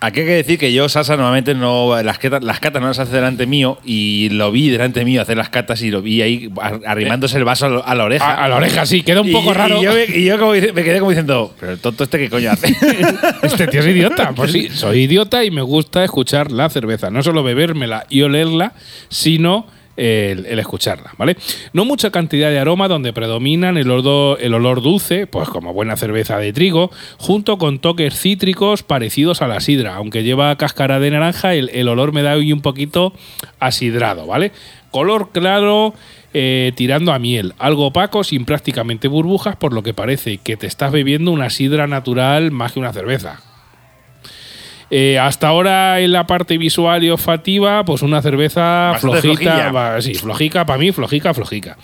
[0.02, 2.02] Aquí hay que decir que yo, Sasa, normalmente no.
[2.02, 5.36] Las, catas- las catas no las hace delante mío y lo vi delante mío hacer
[5.36, 8.24] las catas y lo vi ahí ar- arrimándose el vaso a, la oreja.
[8.24, 9.78] A, a la oreja, sí, queda un Y- poco raro.
[9.78, 12.18] Y yo, me, y yo como dice- me quedé como diciendo, pero el tonto este
[12.18, 12.68] qué coño hace.
[13.42, 14.32] Este tío es idiota.
[14.34, 17.10] Pues sí, soy idiota y me gusta escuchar la cerveza.
[17.10, 18.72] No solo bebérmela y olerla,
[19.10, 19.66] sino
[19.96, 21.36] el, escucharla, ¿vale?
[21.72, 25.96] No mucha cantidad de aroma donde predominan el olor, el olor dulce, pues como buena
[25.96, 29.96] cerveza de trigo, junto con toques cítricos parecidos a la sidra.
[29.96, 33.12] Aunque lleva cáscara de naranja, el, el olor me da hoy un poquito
[33.58, 34.52] asidrado, ¿vale?
[34.90, 35.94] Color claro,
[36.32, 40.66] eh, tirando a miel, algo opaco, sin prácticamente burbujas, por lo que parece que te
[40.66, 43.40] estás bebiendo una sidra natural más que una cerveza.
[44.90, 50.02] Eh, hasta ahora en la parte visual y olfativa, pues una cerveza Bastante flojita, va,
[50.02, 51.76] sí, flojica para mí, flojica, flojica.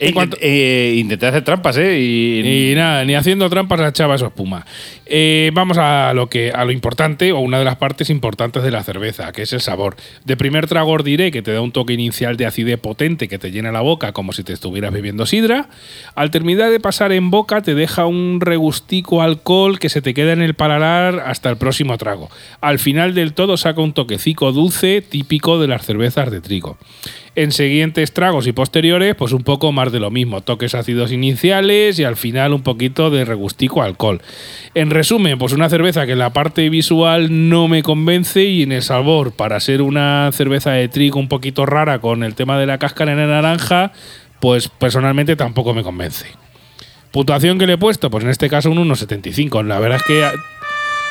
[0.00, 1.98] En Eh, cuanto- eh, intenté hacer trampas, ¿eh?
[2.00, 4.64] Y, Y nada, ni haciendo trampas la chava eso espuma.
[5.06, 8.70] Eh, vamos a lo que a lo importante o una de las partes importantes de
[8.70, 9.96] la cerveza, que es el sabor.
[10.24, 13.38] De primer trago os diré que te da un toque inicial de acidez potente que
[13.38, 15.68] te llena la boca como si te estuvieras bebiendo sidra.
[16.14, 20.32] Al terminar de pasar en boca te deja un regustico alcohol que se te queda
[20.32, 22.30] en el paladar hasta el próximo trago.
[22.60, 26.76] Al final del todo saca un toquecico dulce típico de las cervezas de trigo.
[27.38, 31.96] En siguientes tragos y posteriores, pues un poco más de lo mismo, toques ácidos iniciales
[32.00, 34.20] y al final un poquito de regustico alcohol.
[34.74, 38.72] En resumen, pues una cerveza que en la parte visual no me convence y en
[38.72, 42.66] el sabor, para ser una cerveza de trigo un poquito rara con el tema de
[42.66, 43.92] la cáscara en naranja,
[44.40, 46.26] pues personalmente tampoco me convence.
[47.12, 49.64] Puntuación que le he puesto, pues en este caso un 1,75.
[49.64, 50.28] La verdad es que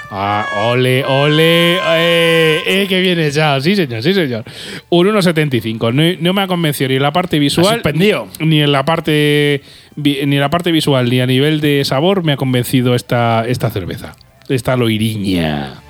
[0.09, 4.45] Ah, ole, ole, eh, eh, que bien echado, sí señor, sí señor.
[4.89, 7.81] Un 1.75, no, no me ha convencido ni en la parte visual,
[8.39, 9.61] ni en la parte
[9.97, 13.69] ni en la parte visual, ni a nivel de sabor me ha convencido esta, esta
[13.69, 14.15] cerveza,
[14.47, 15.81] esta loiriña.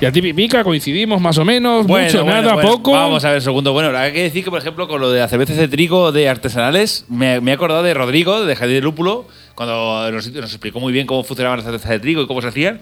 [0.00, 2.90] Y a ti, Pipica, coincidimos más o menos, mucho, nada, poco.
[2.90, 3.72] Vamos a ver, segundo.
[3.72, 6.28] Bueno, hay que decir que, por ejemplo, con lo de las cervezas de trigo de
[6.28, 10.80] artesanales, me, me he acordado de Rodrigo, de Jardín de Lúpulo, cuando nos, nos explicó
[10.80, 12.80] muy bien cómo funcionaban las cervezas de trigo y cómo se hacían.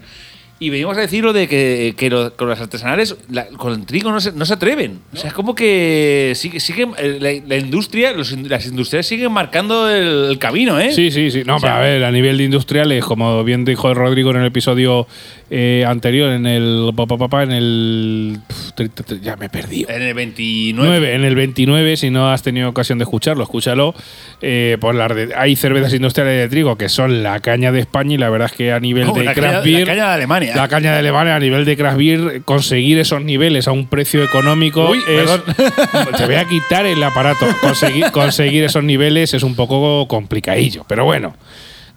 [0.61, 4.11] Y venimos a decirlo de que, que lo- con las artesanales, la- con el trigo
[4.11, 4.99] no se, no se atreven.
[5.11, 9.31] O sea, es como que sigue, siguen, eh, la, la industria, los las industrias siguen
[9.31, 10.91] marcando el, el camino, ¿eh?
[10.93, 11.41] Sí, sí, sí.
[11.45, 14.37] No, O sea, pero a ver, a nivel de industriales, como bien dijo Rodrigo en
[14.37, 15.07] el episodio
[15.49, 16.91] eh, anterior, en el.
[16.95, 18.39] pa, pa, en el.
[19.21, 19.89] Ya me he perdido.
[19.89, 20.89] En el 29.
[20.89, 23.95] 9, en el 29, si no has tenido ocasión de escucharlo, escúchalo.
[24.43, 28.13] Eh, pues las de- hay cervezas industriales de trigo que son la caña de España
[28.13, 29.87] y la verdad es que a nivel de craft caña, beer.
[29.87, 30.50] la caña de Alemania.
[30.55, 34.23] La caña de Alemania a nivel de craft beer, conseguir esos niveles a un precio
[34.23, 35.03] económico Uy, es.
[35.05, 35.43] perdón.
[36.17, 37.45] Te voy a quitar el aparato.
[37.61, 40.85] Conseguir, conseguir esos niveles es un poco complicadillo.
[40.87, 41.35] Pero bueno,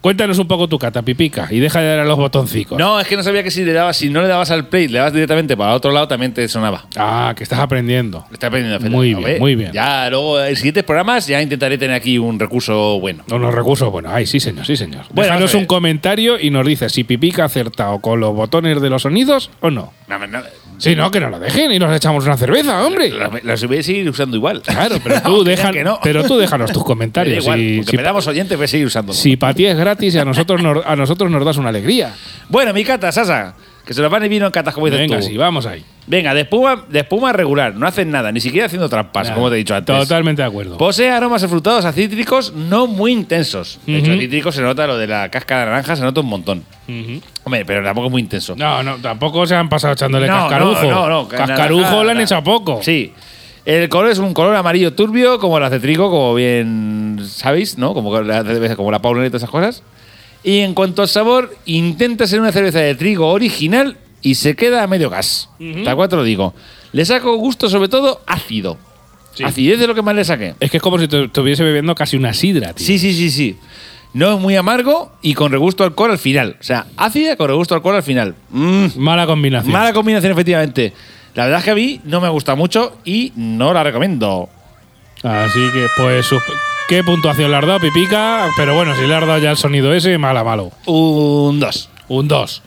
[0.04, 2.78] cuéntanos un poco tu cata, pipica, y deja de dar a los botoncicos.
[2.78, 4.86] No, es que no sabía que si le dabas, si no le dabas al play,
[4.86, 6.84] le dabas directamente para otro lado, también te sonaba.
[6.94, 8.22] Ah, que estás aprendiendo.
[8.30, 9.72] Está aprendiendo Fede, Muy ¿lo bien, muy bien.
[9.72, 13.24] Ya, luego en siguientes programas ya intentaré tener aquí un recurso bueno.
[13.32, 15.06] Unos recursos, bueno, ay, sí, señor, sí, señor.
[15.10, 18.90] Bueno, Déjanos un comentario y nos dice si Pipica ha acertado con los botones de
[18.90, 19.94] los sonidos o no.
[20.06, 20.42] No, no,
[20.74, 23.12] no, Si no, que nos lo dejen y nos echamos una cerveza, hombre.
[23.42, 24.60] Los voy a seguir usando igual.
[24.62, 25.98] Claro, pero No, tú, que deja, digan que no.
[26.02, 27.38] pero tú déjanos tus comentarios.
[27.44, 29.12] igual, Si, si- me damos oyentes, voy a seguir usando.
[29.12, 32.12] si para ti es gratis y a nosotros, nos, a nosotros nos das una alegría.
[32.48, 33.54] Bueno, mi cata, Sasa,
[33.84, 35.26] que se nos van y vino en catas, como dices Venga, tú.
[35.26, 35.84] sí, vamos ahí.
[36.06, 39.34] Venga, de espuma, de espuma regular, no hacen nada, ni siquiera haciendo trampas, Nada.
[39.34, 39.96] como te he dicho antes.
[39.96, 40.76] Totalmente de acuerdo.
[40.78, 43.78] Posee aromas afrutados a cítricos no muy intensos.
[43.86, 44.20] De hecho, Ujú.
[44.20, 46.64] cítricos se nota lo de la cáscara de naranja, se nota un montón.
[46.88, 47.20] Ujú.
[47.44, 48.54] Hombre, pero tampoco es muy intenso.
[48.56, 50.82] No, no, tampoco se han pasado echándole No, cascarujo.
[50.82, 52.22] no, no, no, cascarujo nada, le han nada.
[52.24, 52.80] hecho a poco.
[52.82, 53.12] Sí.
[53.64, 57.94] El color es un color amarillo turbio, como las de trigo, como bien sabéis, ¿no?
[57.94, 58.10] Como
[58.76, 59.82] como la Paulera y todas esas cosas.
[60.44, 64.82] Y en cuanto al sabor, intenta ser una cerveza de trigo original y se queda
[64.82, 65.48] a medio gas.
[65.84, 66.54] Tal cual te lo digo.
[66.92, 68.76] Le saco gusto, sobre todo, ácido.
[69.34, 69.42] Sí.
[69.42, 70.54] Acidez de lo que más le saqué.
[70.60, 72.86] Es que es como si te estuviese bebiendo casi una sidra, tío.
[72.86, 73.56] Sí, sí, sí, sí.
[74.12, 76.56] No es muy amargo y con regusto a alcohol al final.
[76.60, 78.36] O sea, ácida con regusto a alcohol al final.
[78.50, 79.72] Mm, Mala combinación.
[79.72, 80.92] Mala combinación, efectivamente.
[81.34, 84.48] La verdad es que a mí no me gusta mucho y no la recomiendo.
[85.24, 86.26] Así que, pues,
[86.88, 88.46] ¿qué puntuación le has dado, Pipica?
[88.56, 90.70] Pero bueno, si le has dado ya el sonido ese, mala, malo.
[90.86, 91.88] Un 2.
[92.08, 92.62] Un 2.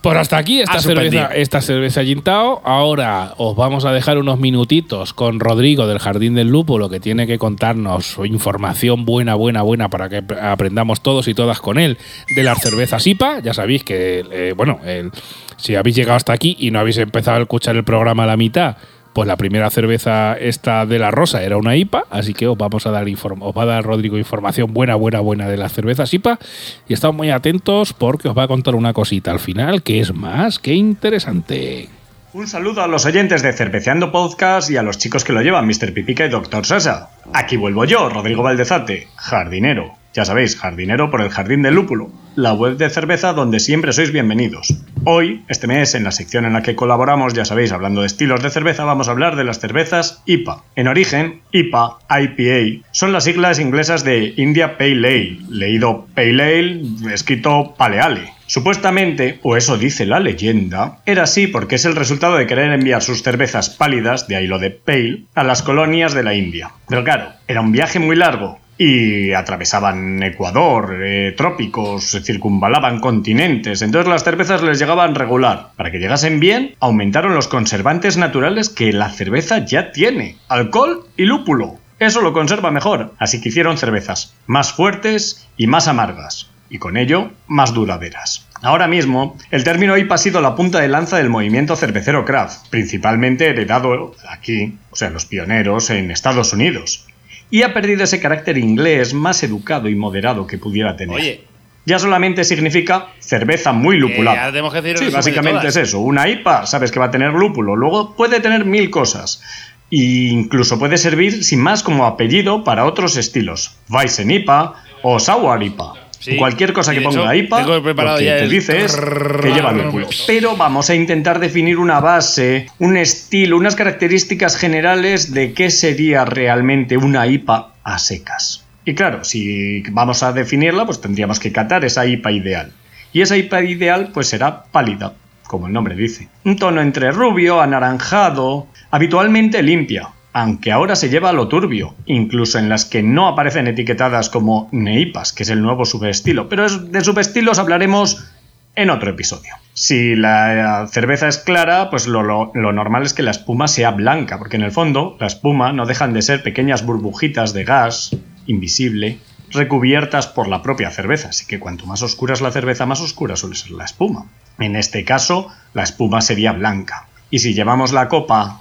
[0.00, 2.62] Pues hasta aquí esta Ha cerveza, esta cerveza Gintao.
[2.64, 7.26] Ahora os vamos a dejar unos minutitos con Rodrigo del Jardín del Lúpulo, que tiene
[7.26, 11.98] que contarnos información buena, buena, buena para que ap- aprendamos todos y todas con él
[12.36, 13.40] de las cervezas IPA.
[13.40, 15.10] Ya sabéis que, eh, bueno, el-
[15.56, 18.36] si habéis llegado hasta aquí y no habéis empezado a escuchar el programa a la
[18.36, 18.76] mitad,
[19.18, 22.86] pues la primera cerveza esta de la Rosa era una IPA, así que os vamos
[22.86, 26.38] a dar os va a dar Rodrigo información buena, buena, buena de las cervezas IPA
[26.86, 30.14] y estad muy atentos porque os va a contar una cosita al final que es
[30.14, 31.88] más que interesante.
[32.32, 35.66] Un saludo a los oyentes de Cerveceando Podcast y a los chicos que lo llevan,
[35.66, 35.92] Mr.
[35.92, 36.64] Pipica y Dr.
[36.64, 37.10] Sasa.
[37.34, 39.97] Aquí vuelvo yo, Rodrigo Valdezate, jardinero.
[40.14, 44.10] Ya sabéis, jardinero por el Jardín del Lúpulo, la web de cerveza donde siempre sois
[44.10, 44.74] bienvenidos.
[45.04, 48.42] Hoy, este mes, en la sección en la que colaboramos, ya sabéis, hablando de estilos
[48.42, 50.64] de cerveza, vamos a hablar de las cervezas IPA.
[50.76, 56.82] En origen, IPA, IPA, son las siglas inglesas de India Pale Ale, leído Pale Ale,
[57.12, 58.32] escrito Paleale.
[58.46, 63.02] Supuestamente, o eso dice la leyenda, era así porque es el resultado de querer enviar
[63.02, 66.70] sus cervezas pálidas, de ahí lo de pale, a las colonias de la India.
[66.88, 74.08] Pero claro, era un viaje muy largo y atravesaban Ecuador, eh, trópicos, circunvalaban continentes, entonces
[74.08, 75.72] las cervezas les llegaban regular.
[75.76, 81.24] Para que llegasen bien, aumentaron los conservantes naturales que la cerveza ya tiene, alcohol y
[81.24, 81.76] lúpulo.
[81.98, 86.96] Eso lo conserva mejor, así que hicieron cervezas más fuertes y más amargas, y con
[86.96, 88.46] ello más duraderas.
[88.62, 92.68] Ahora mismo, el término IPA ha sido la punta de lanza del movimiento cervecero craft,
[92.70, 97.07] principalmente heredado aquí, o sea, los pioneros en Estados Unidos,
[97.50, 101.16] y ha perdido ese carácter inglés más educado y moderado que pudiera tener.
[101.16, 101.44] Oye,
[101.86, 104.48] Ya solamente significa cerveza muy lupulada.
[104.50, 106.00] tenemos que decir Sí, de básicamente es eso.
[106.00, 107.76] Una IPA, sabes que va a tener lúpulo.
[107.76, 109.42] Luego puede tener mil cosas.
[109.90, 109.96] E
[110.30, 113.78] incluso puede servir sin más como apellido para otros estilos.
[113.88, 115.94] Weizen IPA o Sour IPA.
[116.20, 116.36] Sí.
[116.36, 119.52] Cualquier cosa que de hecho, ponga IPA, tengo preparado ya te el dice es que
[119.52, 120.08] lleva lúpulo.
[120.26, 126.24] Pero vamos a intentar definir una base, un estilo, unas características generales de qué sería
[126.24, 128.64] realmente una IPA a secas.
[128.84, 132.72] Y claro, si vamos a definirla, pues tendríamos que catar esa IPA ideal.
[133.12, 135.14] Y esa IPA ideal pues será pálida,
[135.46, 136.28] como el nombre dice.
[136.44, 142.58] Un tono entre rubio, anaranjado, habitualmente limpia, aunque ahora se lleva a lo turbio, incluso
[142.58, 146.48] en las que no aparecen etiquetadas como neipas, que es el nuevo subestilo.
[146.48, 148.30] Pero de subestilos hablaremos
[148.76, 149.54] en otro episodio.
[149.72, 154.56] Si la cerveza es clara, pues lo normal es que la espuma sea blanca, porque
[154.56, 158.16] en el fondo la espuma no dejan de ser pequeñas burbujitas de gas
[158.46, 159.18] invisible
[159.50, 163.34] recubiertas por la propia cerveza, así que cuanto más oscura es la cerveza, más oscura
[163.34, 164.26] suele ser la espuma.
[164.58, 167.08] En este caso, la espuma sería blanca.
[167.30, 168.60] Y si llevamos la copa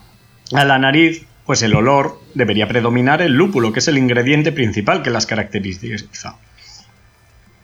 [0.54, 5.02] a la nariz, pues el olor debería predominar el lúpulo, que es el ingrediente principal
[5.02, 6.36] que las caracteriza.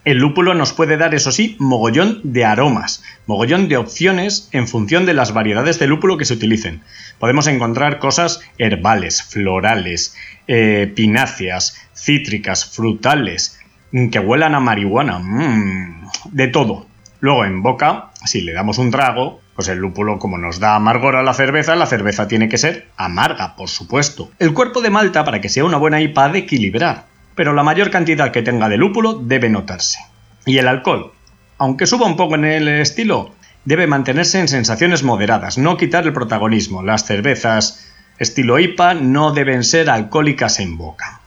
[0.05, 5.05] El lúpulo nos puede dar, eso sí, mogollón de aromas, mogollón de opciones en función
[5.05, 6.81] de las variedades de lúpulo que se utilicen.
[7.19, 10.15] Podemos encontrar cosas herbales, florales,
[10.47, 13.59] eh, pináceas, cítricas, frutales,
[13.91, 16.87] mm, que huelan a marihuana, mm, de todo.
[17.19, 21.15] Luego en boca, si le damos un trago, pues el lúpulo como nos da amargor
[21.15, 24.31] a la cerveza, la cerveza tiene que ser amarga, por supuesto.
[24.39, 27.63] El cuerpo de malta, para que sea una buena IPA, ha de equilibrar, pero la
[27.63, 29.99] mayor cantidad que tenga de lúpulo debe notarse.
[30.45, 31.13] Y el alcohol,
[31.57, 33.33] aunque suba un poco en el estilo,
[33.65, 36.83] debe mantenerse en sensaciones moderadas, no quitar el protagonismo.
[36.83, 37.89] Las cervezas
[38.19, 41.21] estilo IPA no deben ser alcohólicas en boca.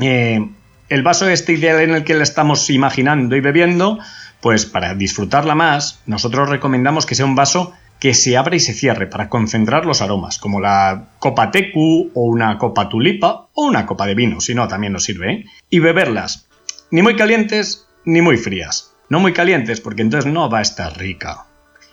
[0.00, 0.48] Eh,
[0.88, 3.98] el vaso este ideal en el que la estamos imaginando y bebiendo,
[4.40, 8.74] pues para disfrutarla más, nosotros recomendamos que sea un vaso que se abra y se
[8.74, 13.86] cierre para concentrar los aromas, como la copa tecu o una copa tulipa o una
[13.86, 15.44] copa de vino, si no también nos sirve, ¿eh?
[15.68, 16.48] Y beberlas,
[16.90, 18.94] ni muy calientes ni muy frías.
[19.10, 21.46] No muy calientes porque entonces no va a estar rica.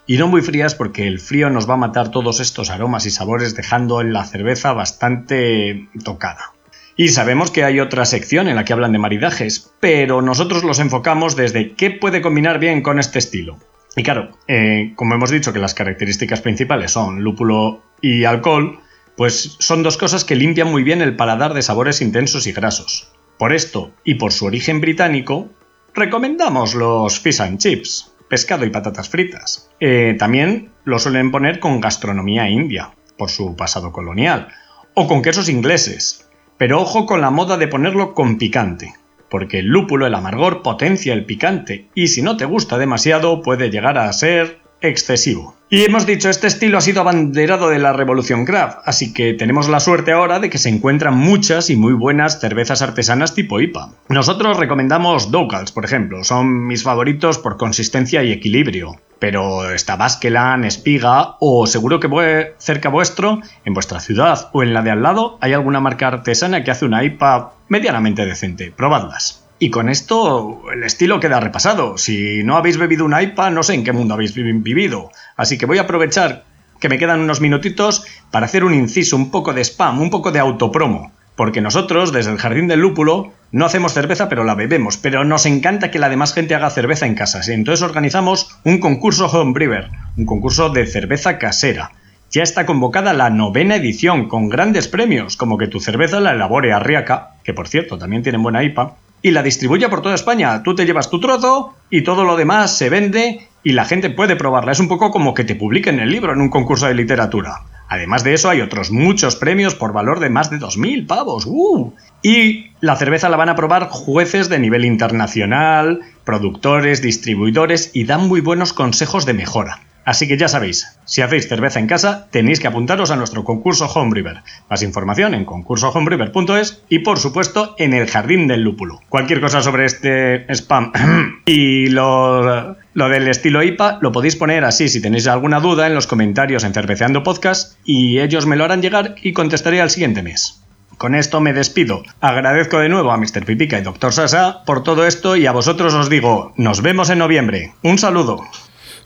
[0.05, 3.11] Y no muy frías porque el frío nos va a matar todos estos aromas y
[3.11, 6.54] sabores dejando en la cerveza bastante tocada.
[6.97, 10.79] Y sabemos que hay otra sección en la que hablan de maridajes, pero nosotros los
[10.79, 13.57] enfocamos desde qué puede combinar bien con este estilo.
[13.95, 18.79] Y claro, eh, como hemos dicho que las características principales son lúpulo y alcohol,
[19.15, 23.11] pues son dos cosas que limpian muy bien el paladar de sabores intensos y grasos.
[23.37, 25.49] Por esto, y por su origen británico,
[25.93, 29.69] recomendamos los fish and chips, pescado y patatas fritas.
[29.79, 34.49] Eh, también lo suelen poner con gastronomía india, por su pasado colonial,
[34.93, 36.24] o con quesos ingleses.
[36.57, 38.93] Pero ojo con la moda de ponerlo con picante,
[39.29, 43.69] porque el lúpulo, el amargor, potencia el picante, y si no te gusta demasiado puede
[43.69, 45.55] llegar a ser excesivo.
[45.75, 49.67] Y hemos dicho, este estilo ha sido abanderado de la revolución craft, así que tenemos
[49.67, 53.89] la suerte ahora de que se encuentran muchas y muy buenas cervezas artesanas tipo IPA.
[54.07, 58.95] Nosotros recomendamos Doughals, por ejemplo, son mis favoritos por consistencia y equilibrio.
[59.19, 64.81] Pero está Baskeland, Espiga o seguro que cerca vuestro, en vuestra ciudad o en la
[64.81, 68.71] de al lado, hay alguna marca artesana que hace una IPA medianamente decente.
[68.71, 69.44] Probadlas.
[69.65, 71.97] Y con esto el estilo queda repasado.
[71.97, 75.09] Si no habéis bebido una IPA, no sé en qué mundo habéis vi- vivido.
[75.35, 76.43] Así que voy a aprovechar
[76.79, 80.31] que me quedan unos minutitos para hacer un inciso, un poco de spam, un poco
[80.31, 81.13] de autopromo.
[81.35, 84.97] Porque nosotros, desde el Jardín del Lúpulo, no hacemos cerveza, pero la bebemos.
[84.97, 87.41] Pero nos encanta que la demás gente haga cerveza en casa.
[87.51, 91.89] Entonces organizamos un concurso Homebrewer, un concurso de cerveza casera.
[92.29, 96.71] Ya está convocada la novena edición, con grandes premios, como que tu cerveza la elabore
[96.71, 100.61] Arriaca, que por cierto también tienen buena IPA, y la distribuye por toda España.
[100.61, 104.35] Tú te llevas tu trozo y todo lo demás se vende y la gente puede
[104.35, 104.71] probarla.
[104.71, 107.63] Es un poco como que te publiquen el libro en un concurso de literatura.
[107.89, 111.47] Además de eso, hay otros muchos premios por valor de más de 2.000 pavos.
[111.47, 111.91] ¡Uh!
[112.21, 118.27] Y la cerveza la van a probar jueces de nivel internacional, productores, distribuidores y dan
[118.27, 119.79] muy buenos consejos de mejora.
[120.05, 123.87] Así que ya sabéis, si hacéis cerveza en casa, tenéis que apuntaros a nuestro concurso
[123.87, 124.43] Homebrewer.
[124.69, 129.01] Más información en concursohomebrewer.es y por supuesto en el Jardín del Lúpulo.
[129.09, 130.91] Cualquier cosa sobre este spam
[131.45, 135.95] y lo, lo del estilo IPA lo podéis poner así si tenéis alguna duda en
[135.95, 140.21] los comentarios en Cerveceando Podcast y ellos me lo harán llegar y contestaré al siguiente
[140.21, 140.61] mes.
[140.97, 142.03] Con esto me despido.
[142.21, 143.43] Agradezco de nuevo a Mr.
[143.45, 144.13] Pipica y Dr.
[144.13, 147.73] Sasa por todo esto y a vosotros os digo, nos vemos en noviembre.
[147.83, 148.43] Un saludo.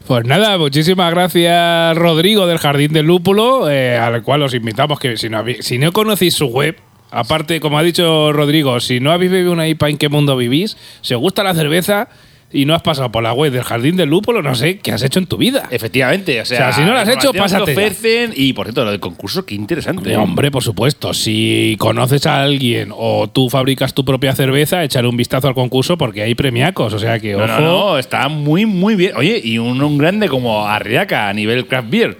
[0.08, 5.18] Pues nada, muchísimas gracias Rodrigo del Jardín del Lúpulo, eh, al cual os invitamos que
[5.18, 6.78] si no, si no conocéis su web,
[7.12, 10.78] aparte, como ha dicho Rodrigo, si no habéis bebido una IPA en qué mundo vivís,
[11.02, 12.10] si os gusta la cerveza
[12.52, 15.04] y no has pasado por la web del Jardín del Lúpulo, no sé qué has
[15.04, 15.68] hecho en tu vida.
[15.70, 18.84] Efectivamente, o sea, O sea, si no lo has hecho, pásate ofrecen y por cierto,
[18.86, 20.16] lo del concurso, qué interesante.
[20.18, 21.14] Hombre, por supuesto.
[21.14, 25.98] Si conoces a alguien o tú fabricas tu propia cerveza, échale un vistazo al concurso
[25.98, 26.94] porque hay premiacos.
[26.94, 27.48] O sea que, No, ojo.
[27.48, 29.14] no, no, está muy, muy bien.
[29.16, 32.18] Oye, y un, un grande como Arriaca a nivel craft beer,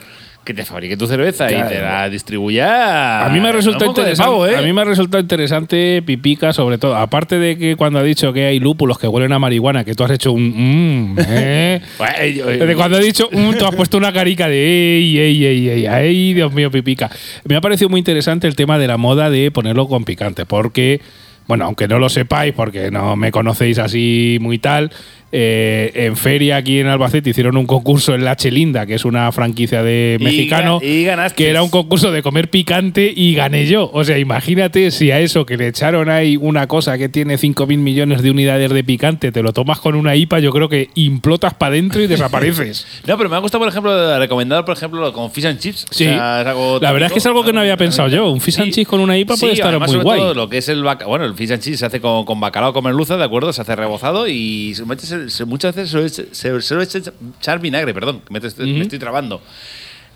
[0.50, 3.24] que te fabrique tu cerveza y te la distribuya.
[3.24, 4.18] A mí me de interesante.
[4.18, 4.58] pavo, ¿eh?
[4.58, 6.96] A mí me ha resultado interesante Pipica, sobre todo.
[6.96, 10.04] Aparte de que cuando ha dicho que hay lúpulos que huelen a marihuana, que tú
[10.04, 11.14] has hecho un.
[11.14, 11.82] mm, ¿eh?
[12.20, 15.86] Eh, cuando ha dicho mm, tú has puesto una carica de ey, ey, ey, ey,
[15.86, 17.12] ay, Dios mío, Pipica.
[17.44, 21.00] Me ha parecido muy interesante el tema de la moda de ponerlo con picante, porque,
[21.46, 24.92] bueno, aunque no lo sepáis, porque no me conocéis así muy tal,
[25.32, 29.32] eh, en feria aquí en Albacete hicieron un concurso en La Chelinda, que es una
[29.32, 31.36] franquicia de Y mexicano, y ganaste.
[31.44, 33.90] que era un concurso de comer picante y gané yo.
[33.94, 37.78] O sea, imagínate si a eso que le echaron ahí una cosa que tiene 5.000
[37.78, 41.54] millones de unidades de picante, te lo tomas con una IPA, yo creo que implotas
[41.54, 42.88] para adentro y desapareces.
[43.08, 45.86] No, pero me ha gustado, por ejemplo, recomendar, por ejemplo, con fish and chips.
[45.92, 46.06] Sí.
[46.08, 48.32] O sea, es algo La verdad es que es algo que no había pensado yo.
[48.32, 50.20] Un fish and chips con una IPA puede estar además, muy sobre guay.
[50.20, 52.74] todo lo que es el bueno, el fish and chips se hace con, con bacalao
[52.74, 53.54] con merluza, ¿de acuerdo?
[53.54, 58.34] Se hace rebozado y se mete- muchas veces se, se, suele echar vinagre, perdón, que
[58.34, 59.42] me, te- me estoy trabando.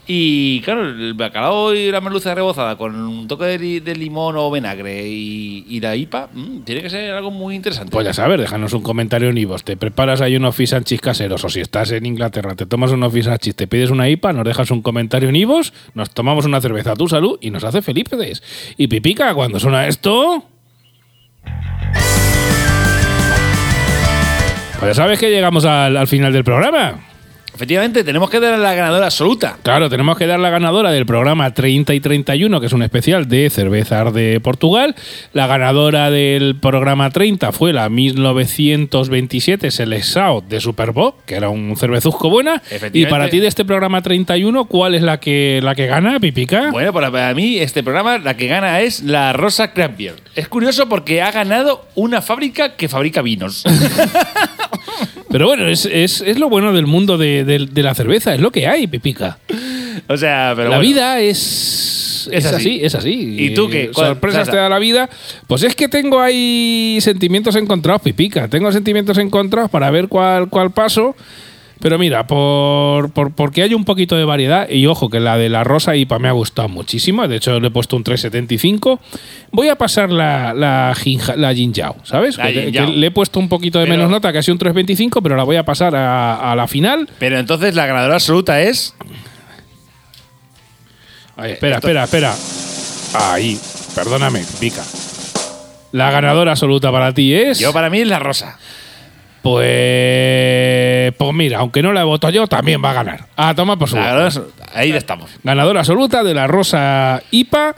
[0.06, 4.36] Y claro, el bacalao y la merluza rebozada con un toque de, li- de limón
[4.36, 7.90] o vinagre y, y la IPA, mm, tiene que ser algo muy interesante.
[7.90, 9.64] Pues ya sabes, déjanos un comentario en Ivos.
[9.64, 13.56] Te preparas ahí unos chips caseros o si estás en Inglaterra, te tomas unos chips,
[13.56, 16.96] te pides una IPA, nos dejas un comentario en Ivos, nos tomamos una cerveza a
[16.98, 18.44] tu salud y nos hace felices.
[18.76, 20.44] Y Pipica, cuando suena esto...
[24.84, 27.00] Pues ya sabes que llegamos al, al final del programa.
[27.54, 29.58] Efectivamente, tenemos que dar la ganadora absoluta.
[29.62, 33.28] Claro, tenemos que dar la ganadora del programa 30 y 31, que es un especial
[33.28, 34.96] de cervezas de Portugal.
[35.34, 42.30] La ganadora del programa 30 fue la 1927 Seleção de Superboc, que era un cervezuzco
[42.30, 42.62] buena.
[42.92, 46.72] Y para ti de este programa 31, ¿cuál es la que, la que gana, Pipica?
[46.72, 50.16] Bueno, para, para mí este programa la que gana es la Rosa Craft Beer.
[50.36, 53.64] Es curioso porque ha ganado una fábrica que fabrica vinos.
[55.34, 58.40] Pero bueno, es, es- es lo bueno del mundo de, de- de la cerveza, es
[58.40, 59.40] lo que hay, Pipica.
[60.08, 60.82] o sea, pero la bueno.
[60.90, 62.56] vida es, Es es así.
[62.56, 63.36] así, es así.
[63.40, 63.90] ¿Y tú qué?
[63.92, 65.10] ¿Cuál- Sorpresas te da la vida.
[65.48, 68.48] Pues es que tengo ahí sentimientos encontrados, Pipica.
[68.48, 71.16] Tengo sentimientos encontrados para ver cuál, cuál paso.
[71.84, 75.50] Pero mira, por, por- porque hay un poquito de variedad, y ojo que la de
[75.50, 79.02] la Rosa IPA me ha gustado muchísimo, de hecho le he puesto un 375,
[79.52, 82.38] voy a pasar la, la, jinja- la Jinjao, ¿sabes?
[82.38, 85.36] La Que- le he puesto un poquito de Pero- menos nota, casi un 325, pero
[85.36, 87.10] la voy a pasar a, a la final.
[87.20, 88.96] Pero entonces la ganadora absoluta es.
[91.44, 92.34] Espera, espera, espera.
[93.16, 93.60] Ahí,
[93.94, 94.84] perdóname, pica.
[95.92, 97.60] La ganadora absoluta para ti es.
[97.60, 98.58] Yo, para mí, es la Rosa.
[99.44, 101.14] Pues.
[101.18, 103.26] Pues mira, aunque no la voto yo, también va a ganar.
[103.36, 103.98] A tomar por su.
[104.74, 105.30] Ahí estamos.
[105.44, 107.76] Ganadora absoluta de la Rosa IPA.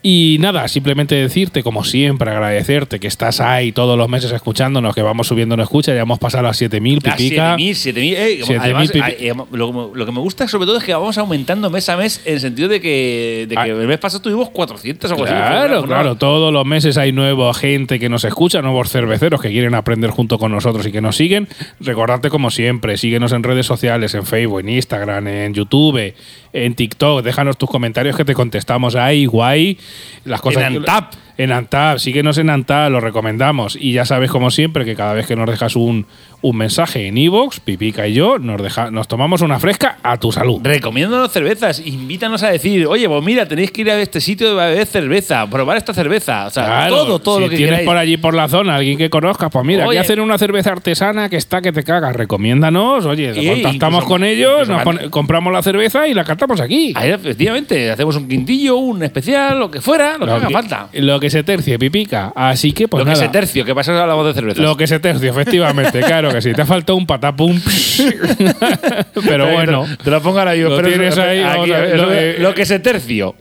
[0.00, 5.02] Y nada, simplemente decirte, como siempre, agradecerte que estás ahí todos los meses escuchándonos, que
[5.02, 7.56] vamos subiendo en escucha, ya hemos pasado a 7000, Ah, pipica.
[7.56, 8.14] 7.000, 7.000.
[8.16, 11.18] Eh, 7.000 además, pipi- eh, lo, lo que me gusta sobre todo es que vamos
[11.18, 13.66] aumentando mes a mes en el sentido de que, de que Ah.
[13.66, 15.26] el mes pasado tuvimos 400 o algo.
[15.26, 16.14] Claro, claro.
[16.16, 20.38] Todos los meses hay nueva gente que nos escucha, nuevos cerveceros que quieren aprender junto
[20.38, 21.48] con nosotros y que nos siguen.
[21.80, 26.14] Recordarte como siempre, síguenos en redes sociales, en Facebook, en Instagram, en YouTube,
[26.52, 27.22] en TikTok.
[27.22, 29.78] Déjanos tus comentarios que te contestamos ahí, guay.
[30.24, 31.12] Las cosas En Antap.
[31.36, 33.76] En Antap, síguenos en Antap, lo recomendamos.
[33.80, 36.06] Y ya sabes, como siempre, que cada vez que nos dejas un,
[36.40, 40.30] un mensaje en Evox, Pipica y yo, nos, deja, nos tomamos una fresca a tu
[40.30, 40.60] salud.
[40.62, 44.54] Recomiéndanos cervezas, invítanos a decir, oye, pues mira, tenéis que ir a este sitio de
[44.54, 46.46] beber cerveza, probar esta cerveza.
[46.46, 47.86] O sea, Claro, todo, todo si lo que tienes queráis.
[47.88, 49.98] por allí por la zona alguien que conozcas, pues mira, Oye.
[49.98, 52.14] aquí hacen una cerveza artesana que está que te cagas.
[52.14, 56.92] Recomiéndanos, oye, Y, contactamos con ellos, nos pone- compramos la cerveza y la cantamos aquí.
[56.94, 60.88] Ahí, efectivamente, hacemos un quintillo, un especial, lo que fuera, lo, que haga falta.
[60.92, 62.32] lo que se tercie, pipica.
[62.36, 64.62] Así que, pues lo que se tercio, que pasa hablamos de cervezas.
[64.62, 66.52] Lo que se tercio, efectivamente, claro que sí.
[66.52, 67.60] Te ha faltado un patapum.
[69.26, 69.86] Pero bueno.
[70.02, 70.68] Te lo pongo ahora yo.
[70.70, 73.34] Lo pero tienes eso- ahí, aquí, ver, lo, de- lo que se tercio.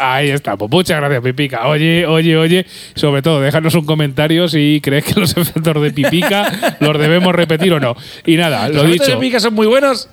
[0.00, 1.66] Ahí está, pues muchas gracias, Pipica.
[1.66, 6.76] Oye, oye, oye, sobre todo, déjanos un comentario si crees que los efectos de Pipica
[6.80, 7.96] los debemos repetir o no.
[8.24, 9.18] Y nada, lo Los efectos dicho.
[9.18, 10.08] de pica son muy buenos.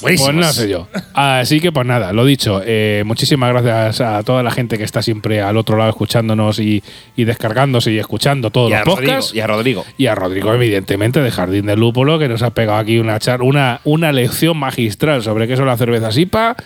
[0.00, 0.88] Pues no sé yo.
[1.14, 2.60] Así que pues nada, lo dicho.
[2.64, 6.82] eh, muchísimas gracias a toda la gente que está siempre al otro lado escuchándonos y,
[7.16, 9.12] y descargándose y escuchando todos Y a los Rodrigo.
[9.12, 9.34] podcasts.
[9.34, 9.84] Y a Rodrigo.
[9.96, 13.42] Y a Rodrigo, evidentemente, de Jardín del Lúpulo, que nos ha pegado aquí una, char
[13.42, 16.56] una, una lección magistral sobre qué son las cervezas IPA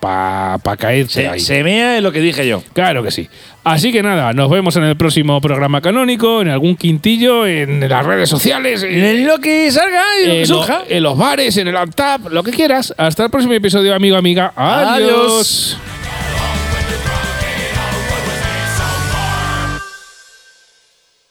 [0.00, 1.40] para pa caerse Se, ahí.
[1.40, 2.62] se mea en lo que dije yo.
[2.72, 3.28] Claro que sí.
[3.64, 8.06] Así que nada, nos vemos en el próximo programa canónico, en algún quintillo, en las
[8.06, 11.56] redes sociales, en, En lo que salga y lo que en lo- en los bares,
[11.58, 12.94] en el Antap, lo que quieras.
[12.96, 14.52] Hasta el próximo episodio, amigo, amiga.
[14.56, 14.88] Adiós.
[14.90, 15.78] Adiós.